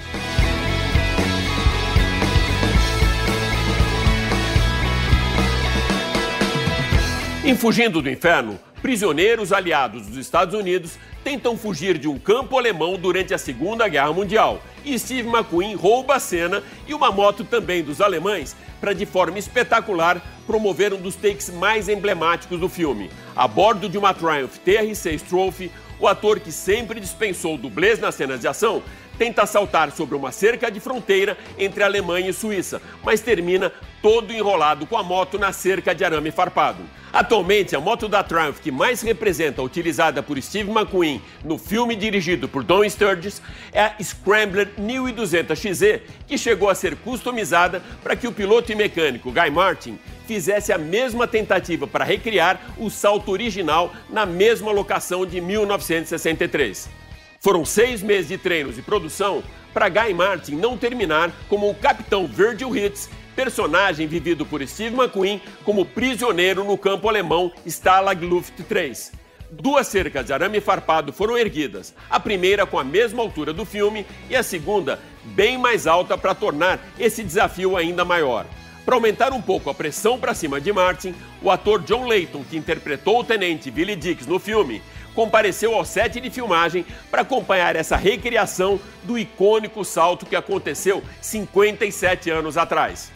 Em 7.43 7.55
Fugindo 7.55 7.99
do 7.99 8.07
Inferno, 8.07 8.59
prisioneiros 8.81 9.51
aliados 9.51 10.07
dos 10.07 10.17
Estados 10.17 10.53
Unidos 10.53 10.97
tentam 11.23 11.57
fugir 11.57 11.97
de 11.97 12.07
um 12.07 12.17
campo 12.17 12.57
alemão 12.57 12.97
durante 12.97 13.33
a 13.33 13.37
Segunda 13.37 13.87
Guerra 13.87 14.13
Mundial. 14.13 14.61
E 14.85 14.97
Steve 14.97 15.27
McQueen 15.27 15.75
rouba 15.75 16.15
a 16.15 16.19
cena 16.19 16.63
e 16.87 16.93
uma 16.93 17.11
moto 17.11 17.43
também 17.43 17.83
dos 17.83 18.01
alemães 18.01 18.55
para, 18.79 18.93
de 18.93 19.05
forma 19.05 19.37
espetacular, 19.37 20.21
promover 20.47 20.93
um 20.93 21.01
dos 21.01 21.15
takes 21.15 21.49
mais 21.49 21.89
emblemáticos 21.89 22.59
do 22.59 22.69
filme. 22.69 23.11
A 23.35 23.47
bordo 23.47 23.89
de 23.89 23.97
uma 23.97 24.13
Triumph 24.13 24.57
TR-6 24.65 25.21
Trophy, 25.21 25.71
o 25.99 26.07
ator 26.07 26.39
que 26.39 26.51
sempre 26.51 26.99
dispensou 26.99 27.57
dublês 27.57 27.99
nas 27.99 28.15
cenas 28.15 28.39
de 28.39 28.47
ação 28.47 28.81
tenta 29.19 29.45
saltar 29.45 29.91
sobre 29.91 30.15
uma 30.15 30.31
cerca 30.31 30.71
de 30.71 30.79
fronteira 30.79 31.37
entre 31.57 31.83
Alemanha 31.83 32.29
e 32.29 32.33
Suíça, 32.33 32.81
mas 33.03 33.19
termina 33.19 33.69
todo 34.01 34.31
enrolado 34.31 34.85
com 34.85 34.97
a 34.97 35.03
moto 35.03 35.37
na 35.37 35.51
cerca 35.51 35.93
de 35.93 36.05
arame 36.05 36.31
farpado. 36.31 36.81
Atualmente, 37.11 37.75
a 37.75 37.81
moto 37.81 38.07
da 38.07 38.23
Triumph 38.23 38.59
que 38.59 38.71
mais 38.71 39.01
representa 39.01 39.61
a 39.61 39.65
utilizada 39.65 40.23
por 40.23 40.41
Steve 40.41 40.71
McQueen 40.71 41.21
no 41.43 41.57
filme 41.57 41.97
dirigido 41.97 42.47
por 42.47 42.63
Don 42.63 42.87
Sturges 42.89 43.41
é 43.73 43.81
a 43.81 43.95
Scrambler 44.01 44.69
1200 44.77 45.59
XZ, 45.59 45.99
que 46.25 46.37
chegou 46.37 46.69
a 46.69 46.75
ser 46.75 46.95
customizada 46.95 47.81
para 48.01 48.15
que 48.15 48.27
o 48.27 48.31
piloto 48.31 48.71
e 48.71 48.75
mecânico 48.75 49.33
Guy 49.33 49.49
Martin 49.49 49.99
fizesse 50.25 50.71
a 50.71 50.77
mesma 50.77 51.27
tentativa 51.27 51.85
para 51.85 52.05
recriar 52.05 52.61
o 52.77 52.89
salto 52.89 53.31
original 53.31 53.91
na 54.09 54.25
mesma 54.25 54.71
locação 54.71 55.25
de 55.25 55.41
1963. 55.41 57.08
Foram 57.39 57.63
seis 57.63 58.01
meses 58.01 58.27
de 58.27 58.37
treinos 58.37 58.77
e 58.77 58.81
produção 58.81 59.41
para 59.73 59.87
Guy 59.87 60.13
Martin 60.13 60.55
não 60.55 60.77
terminar 60.77 61.31
como 61.47 61.69
o 61.69 61.75
capitão 61.75 62.27
Virgil 62.27 62.75
Hitz, 62.75 63.09
personagem 63.33 64.07
vivido 64.07 64.45
por 64.45 64.65
Steve 64.67 64.93
McQueen 64.93 65.41
como 65.63 65.85
prisioneiro 65.85 66.65
no 66.65 66.77
campo 66.77 67.07
alemão 67.07 67.49
Stalag 67.65 68.25
Luft 68.25 68.61
3. 68.67 69.13
Duas 69.51 69.87
cercas 69.87 70.25
de 70.25 70.33
arame 70.33 70.59
farpado 70.59 71.13
foram 71.13 71.37
erguidas, 71.37 71.95
a 72.09 72.19
primeira 72.19 72.65
com 72.65 72.77
a 72.77 72.83
mesma 72.83 73.23
altura 73.23 73.53
do 73.53 73.63
filme 73.63 74.05
e 74.29 74.35
a 74.35 74.43
segunda 74.43 74.99
bem 75.23 75.57
mais 75.57 75.87
alta 75.87 76.17
para 76.17 76.35
tornar 76.35 76.77
esse 76.99 77.23
desafio 77.23 77.77
ainda 77.77 78.03
maior. 78.03 78.45
Para 78.85 78.95
aumentar 78.95 79.31
um 79.33 79.41
pouco 79.41 79.69
a 79.69 79.73
pressão 79.73 80.19
para 80.19 80.33
cima 80.33 80.59
de 80.59 80.73
Martin, 80.73 81.13
o 81.41 81.51
ator 81.51 81.81
John 81.83 82.05
Layton, 82.05 82.43
que 82.43 82.57
interpretou 82.57 83.19
o 83.19 83.23
tenente 83.23 83.69
Billy 83.69 83.95
Dix 83.95 84.25
no 84.25 84.39
filme, 84.39 84.81
compareceu 85.19 85.75
ao 85.75 85.83
set 85.83 86.21
de 86.21 86.29
filmagem 86.29 86.85
para 87.11 87.23
acompanhar 87.23 87.75
essa 87.75 87.97
recriação 87.97 88.79
do 89.03 89.19
icônico 89.19 89.83
salto 89.83 90.25
que 90.25 90.33
aconteceu 90.33 91.03
57 91.19 92.29
anos 92.29 92.55
atrás. 92.55 93.11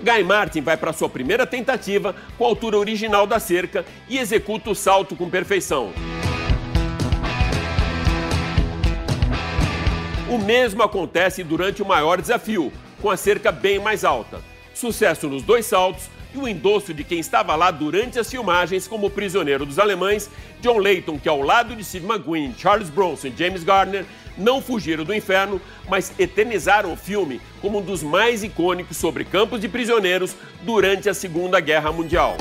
Guy 0.00 0.24
Martin 0.24 0.62
vai 0.62 0.76
para 0.76 0.92
sua 0.92 1.08
primeira 1.08 1.46
tentativa 1.46 2.12
com 2.36 2.44
a 2.44 2.48
altura 2.48 2.76
original 2.76 3.24
da 3.24 3.38
cerca 3.38 3.86
e 4.08 4.18
executa 4.18 4.70
o 4.70 4.74
salto 4.74 5.14
com 5.14 5.30
perfeição. 5.30 5.92
O 10.28 10.38
mesmo 10.38 10.82
acontece 10.82 11.44
durante 11.44 11.82
o 11.82 11.86
maior 11.86 12.20
desafio, 12.20 12.72
com 13.00 13.08
a 13.08 13.16
cerca 13.16 13.52
bem 13.52 13.78
mais 13.78 14.04
alta. 14.04 14.40
Sucesso 14.74 15.28
nos 15.28 15.44
dois 15.44 15.66
saltos 15.66 16.10
e 16.34 16.38
o 16.38 16.48
endosso 16.48 16.94
de 16.94 17.04
quem 17.04 17.18
estava 17.18 17.54
lá 17.54 17.70
durante 17.70 18.18
as 18.18 18.30
filmagens 18.30 18.88
como 18.88 19.10
prisioneiro 19.10 19.66
dos 19.66 19.78
alemães, 19.78 20.30
John 20.60 20.78
Layton, 20.78 21.18
que 21.18 21.28
ao 21.28 21.42
lado 21.42 21.76
de 21.76 21.84
Steve 21.84 22.06
McQueen, 22.06 22.54
Charles 22.56 22.88
Bronson 22.88 23.28
e 23.28 23.34
James 23.36 23.64
Garner, 23.64 24.04
não 24.36 24.62
fugiram 24.62 25.04
do 25.04 25.14
inferno, 25.14 25.60
mas 25.88 26.12
eternizaram 26.18 26.92
o 26.92 26.96
filme 26.96 27.40
como 27.60 27.78
um 27.78 27.82
dos 27.82 28.02
mais 28.02 28.42
icônicos 28.42 28.96
sobre 28.96 29.24
campos 29.24 29.60
de 29.60 29.68
prisioneiros 29.68 30.34
durante 30.62 31.08
a 31.08 31.14
Segunda 31.14 31.60
Guerra 31.60 31.92
Mundial. 31.92 32.36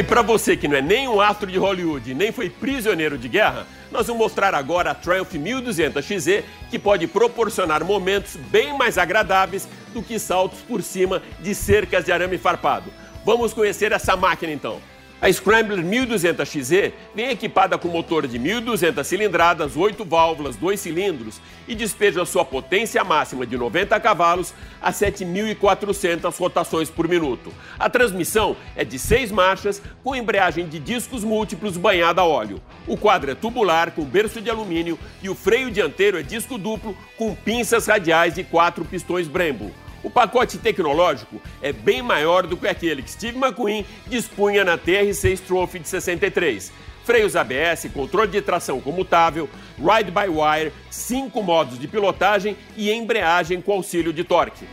E 0.00 0.02
para 0.02 0.22
você 0.22 0.56
que 0.56 0.66
não 0.66 0.76
é 0.76 0.80
nem 0.80 1.06
um 1.06 1.20
astro 1.20 1.46
de 1.46 1.58
Hollywood, 1.58 2.14
nem 2.14 2.32
foi 2.32 2.48
prisioneiro 2.48 3.18
de 3.18 3.28
guerra, 3.28 3.66
nós 3.92 4.06
vamos 4.06 4.22
mostrar 4.22 4.54
agora 4.54 4.92
a 4.92 4.94
Triumph 4.94 5.34
1200 5.34 6.02
XZ, 6.02 6.42
que 6.70 6.78
pode 6.78 7.06
proporcionar 7.06 7.84
momentos 7.84 8.34
bem 8.34 8.74
mais 8.78 8.96
agradáveis 8.96 9.68
do 9.92 10.02
que 10.02 10.18
saltos 10.18 10.60
por 10.60 10.82
cima 10.82 11.22
de 11.40 11.54
cercas 11.54 12.02
de 12.06 12.12
arame 12.12 12.38
farpado. 12.38 12.90
Vamos 13.26 13.52
conhecer 13.52 13.92
essa 13.92 14.16
máquina 14.16 14.50
então. 14.54 14.80
A 15.22 15.30
Scrambler 15.30 15.84
1200 15.84 16.48
XZ 16.48 16.92
vem 17.14 17.28
equipada 17.28 17.76
com 17.76 17.88
motor 17.88 18.26
de 18.26 18.38
1.200 18.38 19.04
cilindradas, 19.04 19.76
8 19.76 20.02
válvulas, 20.02 20.56
2 20.56 20.80
cilindros 20.80 21.42
e 21.68 21.74
despeja 21.74 22.24
sua 22.24 22.42
potência 22.42 23.04
máxima 23.04 23.46
de 23.46 23.54
90 23.54 24.00
cavalos 24.00 24.54
a 24.80 24.90
7.400 24.90 26.34
rotações 26.38 26.88
por 26.88 27.06
minuto. 27.06 27.52
A 27.78 27.90
transmissão 27.90 28.56
é 28.74 28.82
de 28.82 28.98
6 28.98 29.30
marchas 29.30 29.82
com 30.02 30.16
embreagem 30.16 30.66
de 30.66 30.78
discos 30.78 31.22
múltiplos 31.22 31.76
banhada 31.76 32.22
a 32.22 32.24
óleo. 32.24 32.58
O 32.86 32.96
quadro 32.96 33.30
é 33.30 33.34
tubular 33.34 33.90
com 33.90 34.04
berço 34.04 34.40
de 34.40 34.48
alumínio 34.48 34.98
e 35.22 35.28
o 35.28 35.34
freio 35.34 35.70
dianteiro 35.70 36.18
é 36.18 36.22
disco 36.22 36.56
duplo 36.56 36.96
com 37.18 37.34
pinças 37.34 37.86
radiais 37.86 38.36
de 38.36 38.42
4 38.42 38.86
pistões 38.86 39.28
Brembo. 39.28 39.70
O 40.02 40.08
pacote 40.08 40.56
tecnológico 40.56 41.40
é 41.60 41.72
bem 41.72 42.02
maior 42.02 42.46
do 42.46 42.56
que 42.56 42.66
aquele 42.66 43.02
que 43.02 43.10
Steve 43.10 43.36
McQueen 43.36 43.84
dispunha 44.06 44.64
na 44.64 44.78
TRC 44.78 45.32
Strophe 45.34 45.78
de 45.78 45.88
63. 45.88 46.72
Freios 47.04 47.36
ABS, 47.36 47.88
controle 47.92 48.30
de 48.30 48.40
tração 48.40 48.80
comutável, 48.80 49.48
ride-by-wire, 49.78 50.72
cinco 50.90 51.42
modos 51.42 51.78
de 51.78 51.86
pilotagem 51.86 52.56
e 52.76 52.90
embreagem 52.90 53.60
com 53.60 53.72
auxílio 53.72 54.12
de 54.12 54.24
torque. 54.24 54.66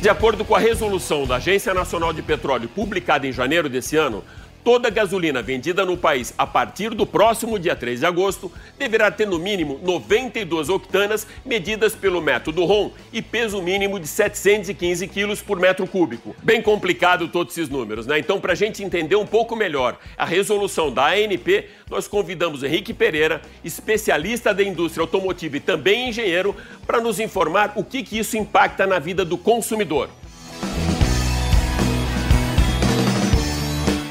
De 0.00 0.08
acordo 0.08 0.44
com 0.44 0.54
a 0.54 0.60
resolução 0.60 1.26
da 1.26 1.36
Agência 1.36 1.74
Nacional 1.74 2.12
de 2.12 2.22
Petróleo 2.22 2.68
publicada 2.68 3.26
em 3.26 3.32
janeiro 3.32 3.68
desse 3.68 3.96
ano, 3.96 4.22
Toda 4.68 4.90
gasolina 4.90 5.40
vendida 5.40 5.82
no 5.82 5.96
país 5.96 6.34
a 6.36 6.46
partir 6.46 6.90
do 6.90 7.06
próximo 7.06 7.58
dia 7.58 7.74
3 7.74 8.00
de 8.00 8.04
agosto 8.04 8.52
deverá 8.78 9.10
ter 9.10 9.26
no 9.26 9.38
mínimo 9.38 9.80
92 9.82 10.68
octanas 10.68 11.26
medidas 11.42 11.94
pelo 11.94 12.20
método 12.20 12.66
ROM 12.66 12.90
e 13.10 13.22
peso 13.22 13.62
mínimo 13.62 13.98
de 13.98 14.06
715 14.06 15.08
quilos 15.08 15.40
por 15.40 15.58
metro 15.58 15.86
cúbico. 15.86 16.36
Bem 16.42 16.60
complicado 16.60 17.28
todos 17.28 17.56
esses 17.56 17.70
números, 17.70 18.06
né? 18.06 18.18
Então, 18.18 18.38
para 18.38 18.52
a 18.52 18.54
gente 18.54 18.84
entender 18.84 19.16
um 19.16 19.24
pouco 19.24 19.56
melhor 19.56 19.98
a 20.18 20.26
resolução 20.26 20.92
da 20.92 21.06
ANP, 21.14 21.64
nós 21.88 22.06
convidamos 22.06 22.62
Henrique 22.62 22.92
Pereira, 22.92 23.40
especialista 23.64 24.52
da 24.52 24.62
indústria 24.62 25.02
automotiva 25.02 25.56
e 25.56 25.60
também 25.60 26.10
engenheiro, 26.10 26.54
para 26.86 27.00
nos 27.00 27.18
informar 27.18 27.72
o 27.74 27.82
que, 27.82 28.02
que 28.02 28.18
isso 28.18 28.36
impacta 28.36 28.86
na 28.86 28.98
vida 28.98 29.24
do 29.24 29.38
consumidor. 29.38 30.10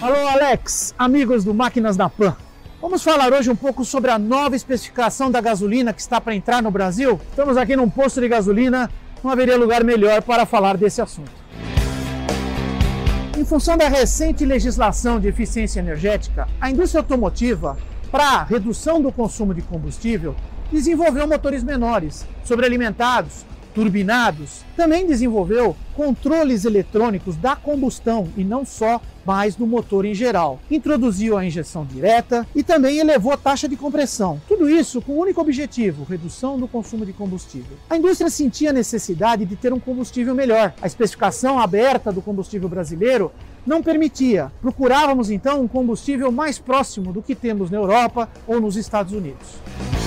Alô, 0.08 0.26
Alex, 0.26 0.96
amigos 0.98 1.44
do 1.44 1.54
Máquinas 1.54 1.98
da 1.98 2.08
Pan. 2.08 2.34
Vamos 2.82 3.04
falar 3.04 3.34
hoje 3.34 3.50
um 3.50 3.56
pouco 3.58 3.84
sobre 3.84 4.10
a 4.10 4.18
nova 4.18 4.56
especificação 4.56 5.30
da 5.30 5.42
gasolina 5.42 5.92
que 5.92 6.00
está 6.00 6.22
para 6.22 6.34
entrar 6.34 6.64
no 6.64 6.72
Brasil. 6.72 7.20
Estamos 7.30 7.58
aqui 7.58 7.76
num 7.76 7.90
posto 7.90 8.22
de 8.22 8.30
gasolina, 8.30 8.90
não 9.22 9.30
haveria 9.30 9.58
lugar 9.58 9.84
melhor 9.84 10.22
para 10.22 10.46
falar 10.46 10.78
desse 10.78 11.02
assunto. 11.02 11.34
Em 13.38 13.44
função 13.44 13.76
da 13.76 13.90
recente 13.90 14.46
legislação 14.46 15.20
de 15.20 15.28
eficiência 15.28 15.82
energética, 15.82 16.48
a 16.62 16.72
indústria 16.72 17.02
automotiva, 17.02 17.78
para 18.10 18.46
redução 18.46 19.02
do 19.02 19.12
consumo 19.12 19.54
de 19.54 19.62
combustível, 19.62 20.38
desenvolveu 20.72 21.28
motores 21.28 21.66
menores, 21.66 22.26
sobrealimentados, 22.46 23.46
turbinados, 23.78 24.62
também 24.76 25.06
desenvolveu 25.06 25.76
controles 25.96 26.66
eletrônicos 26.66 27.36
da 27.36 27.56
combustão 27.56 28.28
e 28.36 28.44
não 28.44 28.66
só 28.66 29.00
mais 29.24 29.56
do 29.56 29.68
motor 29.68 30.04
em 30.04 30.16
geral. 30.16 30.60
Introduziu 30.72 31.38
a 31.38 31.46
injeção 31.46 31.86
direta 31.86 32.48
e 32.56 32.64
também 32.64 32.98
elevou 32.98 33.32
a 33.32 33.38
taxa 33.38 33.70
de 33.70 33.76
compressão. 33.76 34.42
Tudo 34.48 34.68
isso 34.68 35.00
com 35.00 35.12
o 35.12 35.20
único 35.20 35.40
objetivo, 35.40 36.04
redução 36.06 36.60
do 36.60 36.68
consumo 36.68 37.06
de 37.06 37.14
combustível. 37.14 37.78
A 37.88 37.98
indústria 37.98 38.32
sentia 38.32 38.72
a 38.72 38.74
necessidade 38.74 39.46
de 39.46 39.56
ter 39.56 39.72
um 39.72 39.80
combustível 39.80 40.34
melhor. 40.34 40.74
A 40.82 40.88
especificação 40.88 41.60
aberta 41.60 42.12
do 42.12 42.22
combustível 42.22 42.68
brasileiro 42.68 43.32
não 43.64 43.84
permitia. 43.84 44.52
Procurávamos 44.60 45.30
então 45.30 45.62
um 45.62 45.68
combustível 45.68 46.32
mais 46.32 46.58
próximo 46.58 47.14
do 47.14 47.22
que 47.22 47.36
temos 47.36 47.70
na 47.70 47.78
Europa 47.78 48.28
ou 48.48 48.60
nos 48.60 48.76
Estados 48.76 49.14
Unidos. 49.14 50.07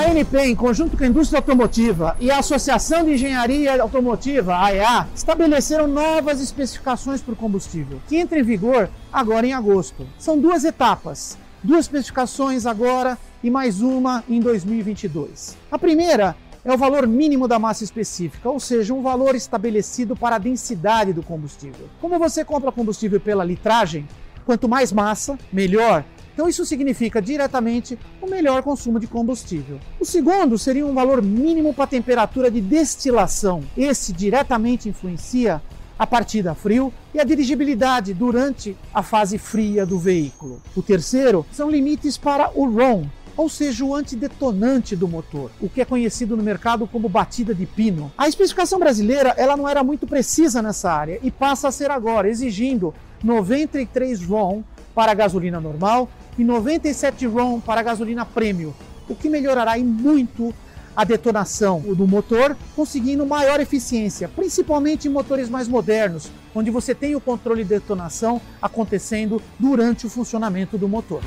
A 0.00 0.04
ANP, 0.04 0.34
em 0.38 0.56
conjunto 0.56 0.96
com 0.96 1.04
a 1.04 1.06
indústria 1.06 1.40
automotiva 1.40 2.16
e 2.18 2.30
a 2.30 2.38
Associação 2.38 3.04
de 3.04 3.12
Engenharia 3.12 3.82
Automotiva, 3.82 4.56
AEA, 4.56 5.06
estabeleceram 5.14 5.86
novas 5.86 6.40
especificações 6.40 7.20
para 7.20 7.34
o 7.34 7.36
combustível, 7.36 8.00
que 8.08 8.16
entra 8.16 8.38
em 8.38 8.42
vigor 8.42 8.88
agora 9.12 9.46
em 9.46 9.52
agosto. 9.52 10.06
São 10.18 10.38
duas 10.38 10.64
etapas, 10.64 11.36
duas 11.62 11.80
especificações 11.80 12.64
agora 12.64 13.18
e 13.44 13.50
mais 13.50 13.82
uma 13.82 14.24
em 14.26 14.40
2022. 14.40 15.58
A 15.70 15.78
primeira 15.78 16.34
é 16.64 16.72
o 16.72 16.78
valor 16.78 17.06
mínimo 17.06 17.46
da 17.46 17.58
massa 17.58 17.84
específica, 17.84 18.48
ou 18.48 18.58
seja, 18.58 18.94
um 18.94 19.02
valor 19.02 19.34
estabelecido 19.34 20.16
para 20.16 20.36
a 20.36 20.38
densidade 20.38 21.12
do 21.12 21.22
combustível. 21.22 21.90
Como 22.00 22.18
você 22.18 22.42
compra 22.42 22.72
combustível 22.72 23.20
pela 23.20 23.44
litragem, 23.44 24.08
quanto 24.46 24.66
mais 24.66 24.94
massa, 24.94 25.38
melhor. 25.52 26.06
Então, 26.32 26.48
isso 26.48 26.64
significa 26.64 27.20
diretamente 27.20 27.98
o 28.20 28.28
melhor 28.28 28.62
consumo 28.62 28.98
de 28.98 29.06
combustível. 29.06 29.78
O 29.98 30.04
segundo 30.04 30.58
seria 30.58 30.86
um 30.86 30.94
valor 30.94 31.22
mínimo 31.22 31.74
para 31.74 31.84
a 31.84 31.88
temperatura 31.88 32.50
de 32.50 32.60
destilação. 32.60 33.62
Esse 33.76 34.12
diretamente 34.12 34.88
influencia 34.88 35.62
a 36.00 36.06
partida 36.06 36.54
frio 36.54 36.90
e 37.12 37.20
a 37.20 37.24
dirigibilidade 37.24 38.14
durante 38.14 38.74
a 38.94 39.02
fase 39.02 39.36
fria 39.36 39.84
do 39.84 39.98
veículo. 39.98 40.62
O 40.74 40.80
terceiro 40.80 41.44
são 41.52 41.70
limites 41.70 42.16
para 42.16 42.50
o 42.54 42.64
RON, 42.64 43.04
ou 43.36 43.50
seja, 43.50 43.84
o 43.84 43.94
antidetonante 43.94 44.96
do 44.96 45.06
motor, 45.06 45.50
o 45.60 45.68
que 45.68 45.82
é 45.82 45.84
conhecido 45.84 46.38
no 46.38 46.42
mercado 46.42 46.86
como 46.86 47.06
batida 47.06 47.54
de 47.54 47.66
pino. 47.66 48.10
A 48.16 48.28
especificação 48.28 48.78
brasileira 48.78 49.34
ela 49.36 49.58
não 49.58 49.68
era 49.68 49.84
muito 49.84 50.06
precisa 50.06 50.62
nessa 50.62 50.90
área 50.90 51.20
e 51.22 51.30
passa 51.30 51.68
a 51.68 51.72
ser 51.72 51.90
agora, 51.90 52.30
exigindo 52.30 52.94
93 53.22 54.22
RON 54.24 54.62
para 54.94 55.12
a 55.12 55.14
gasolina 55.14 55.60
normal 55.60 56.08
e 56.38 56.44
97 56.44 57.26
RON 57.26 57.60
para 57.60 57.80
a 57.80 57.84
gasolina 57.84 58.24
premium, 58.24 58.72
o 59.08 59.14
que 59.14 59.28
melhorará 59.28 59.76
muito 59.78 60.54
a 60.96 61.04
detonação 61.04 61.80
do 61.80 62.06
motor, 62.06 62.56
conseguindo 62.74 63.24
maior 63.24 63.60
eficiência, 63.60 64.28
principalmente 64.28 65.08
em 65.08 65.10
motores 65.10 65.48
mais 65.48 65.68
modernos, 65.68 66.30
onde 66.54 66.70
você 66.70 66.94
tem 66.94 67.14
o 67.14 67.20
controle 67.20 67.62
de 67.62 67.70
detonação 67.70 68.40
acontecendo 68.60 69.40
durante 69.58 70.06
o 70.06 70.10
funcionamento 70.10 70.76
do 70.76 70.88
motor. 70.88 71.22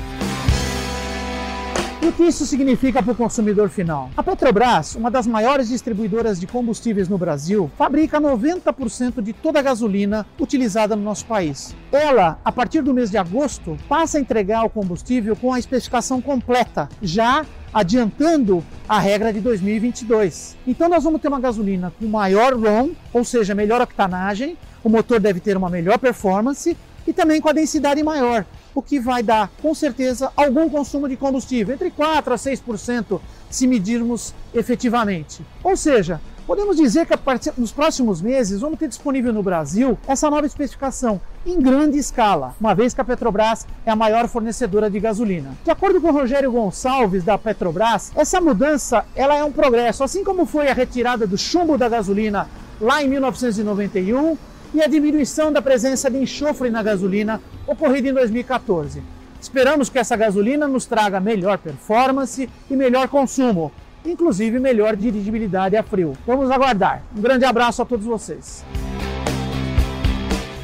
E 2.04 2.08
o 2.08 2.12
que 2.12 2.24
isso 2.24 2.44
significa 2.44 3.02
para 3.02 3.12
o 3.12 3.16
consumidor 3.16 3.70
final? 3.70 4.10
A 4.14 4.22
Petrobras, 4.22 4.94
uma 4.94 5.10
das 5.10 5.26
maiores 5.26 5.68
distribuidoras 5.68 6.38
de 6.38 6.46
combustíveis 6.46 7.08
no 7.08 7.16
Brasil, 7.16 7.70
fabrica 7.78 8.20
90% 8.20 9.22
de 9.22 9.32
toda 9.32 9.60
a 9.60 9.62
gasolina 9.62 10.26
utilizada 10.38 10.94
no 10.94 11.02
nosso 11.02 11.24
país. 11.24 11.74
Ela, 11.90 12.38
a 12.44 12.52
partir 12.52 12.82
do 12.82 12.92
mês 12.92 13.10
de 13.10 13.16
agosto, 13.16 13.78
passa 13.88 14.18
a 14.18 14.20
entregar 14.20 14.66
o 14.66 14.68
combustível 14.68 15.34
com 15.34 15.50
a 15.50 15.58
especificação 15.58 16.20
completa, 16.20 16.90
já 17.00 17.46
adiantando 17.72 18.62
a 18.86 18.98
regra 18.98 19.32
de 19.32 19.40
2022. 19.40 20.58
Então 20.66 20.90
nós 20.90 21.04
vamos 21.04 21.22
ter 21.22 21.28
uma 21.28 21.40
gasolina 21.40 21.90
com 21.98 22.06
maior 22.06 22.52
ROM, 22.52 22.90
ou 23.14 23.24
seja, 23.24 23.54
melhor 23.54 23.80
octanagem, 23.80 24.58
o 24.82 24.90
motor 24.90 25.18
deve 25.18 25.40
ter 25.40 25.56
uma 25.56 25.70
melhor 25.70 25.98
performance 25.98 26.76
e 27.06 27.12
também 27.14 27.40
com 27.40 27.48
a 27.48 27.52
densidade 27.52 28.02
maior, 28.02 28.44
o 28.74 28.82
que 28.82 28.98
vai 28.98 29.22
dar, 29.22 29.50
com 29.62 29.74
certeza, 29.74 30.32
algum 30.36 30.68
consumo 30.68 31.08
de 31.08 31.16
combustível, 31.16 31.74
entre 31.74 31.90
4% 31.90 32.32
a 32.32 32.34
6%, 32.34 33.20
se 33.48 33.66
medirmos 33.66 34.34
efetivamente. 34.52 35.44
Ou 35.62 35.76
seja, 35.76 36.20
podemos 36.46 36.76
dizer 36.76 37.06
que 37.06 37.16
partir, 37.16 37.52
nos 37.56 37.72
próximos 37.72 38.20
meses 38.20 38.60
vamos 38.60 38.78
ter 38.78 38.88
disponível 38.88 39.32
no 39.32 39.42
Brasil 39.42 39.98
essa 40.06 40.28
nova 40.28 40.46
especificação 40.46 41.20
em 41.46 41.60
grande 41.60 41.98
escala, 41.98 42.54
uma 42.60 42.74
vez 42.74 42.92
que 42.92 43.00
a 43.00 43.04
Petrobras 43.04 43.66
é 43.86 43.90
a 43.90 43.96
maior 43.96 44.28
fornecedora 44.28 44.90
de 44.90 44.98
gasolina. 44.98 45.52
De 45.62 45.70
acordo 45.70 46.00
com 46.00 46.08
o 46.08 46.12
Rogério 46.12 46.50
Gonçalves 46.50 47.24
da 47.24 47.38
Petrobras, 47.38 48.12
essa 48.16 48.40
mudança 48.40 49.04
ela 49.14 49.34
é 49.36 49.44
um 49.44 49.52
progresso, 49.52 50.02
assim 50.02 50.24
como 50.24 50.46
foi 50.46 50.68
a 50.68 50.74
retirada 50.74 51.26
do 51.26 51.38
chumbo 51.38 51.78
da 51.78 51.88
gasolina 51.88 52.48
lá 52.80 53.02
em 53.02 53.08
1991 53.08 54.36
e 54.74 54.82
a 54.82 54.88
diminuição 54.88 55.52
da 55.52 55.62
presença 55.62 56.10
de 56.10 56.18
enxofre 56.18 56.68
na 56.68 56.82
gasolina 56.82 57.40
ocorrida 57.66 58.08
em 58.08 58.12
2014. 58.12 59.00
Esperamos 59.40 59.88
que 59.88 59.98
essa 59.98 60.16
gasolina 60.16 60.66
nos 60.66 60.84
traga 60.84 61.20
melhor 61.20 61.58
performance 61.58 62.50
e 62.68 62.76
melhor 62.76 63.08
consumo, 63.08 63.70
inclusive 64.04 64.58
melhor 64.58 64.96
dirigibilidade 64.96 65.76
a 65.76 65.82
frio. 65.82 66.16
Vamos 66.26 66.50
aguardar. 66.50 67.02
Um 67.16 67.20
grande 67.20 67.44
abraço 67.44 67.80
a 67.82 67.84
todos 67.84 68.04
vocês. 68.04 68.64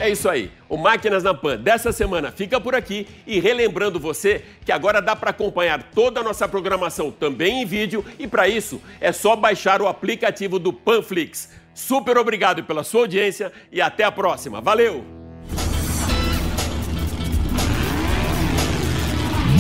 É 0.00 0.08
isso 0.08 0.30
aí. 0.30 0.50
O 0.66 0.78
Máquinas 0.78 1.22
na 1.22 1.34
Pan 1.34 1.58
dessa 1.58 1.92
semana 1.92 2.32
fica 2.32 2.58
por 2.58 2.74
aqui 2.74 3.06
e 3.26 3.38
relembrando 3.38 4.00
você 4.00 4.42
que 4.64 4.72
agora 4.72 5.02
dá 5.02 5.14
para 5.14 5.28
acompanhar 5.28 5.82
toda 5.94 6.20
a 6.20 6.22
nossa 6.22 6.48
programação 6.48 7.10
também 7.10 7.60
em 7.60 7.66
vídeo 7.66 8.02
e 8.18 8.26
para 8.26 8.48
isso 8.48 8.80
é 8.98 9.12
só 9.12 9.36
baixar 9.36 9.82
o 9.82 9.86
aplicativo 9.86 10.58
do 10.58 10.72
Panflix. 10.72 11.50
Super 11.74 12.18
obrigado 12.18 12.64
pela 12.64 12.84
sua 12.84 13.02
audiência 13.02 13.52
e 13.70 13.80
até 13.80 14.04
a 14.04 14.12
próxima. 14.12 14.60
Valeu! 14.60 15.04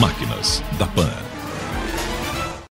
Máquinas 0.00 0.62
da 0.78 0.86
Pan. 0.86 1.29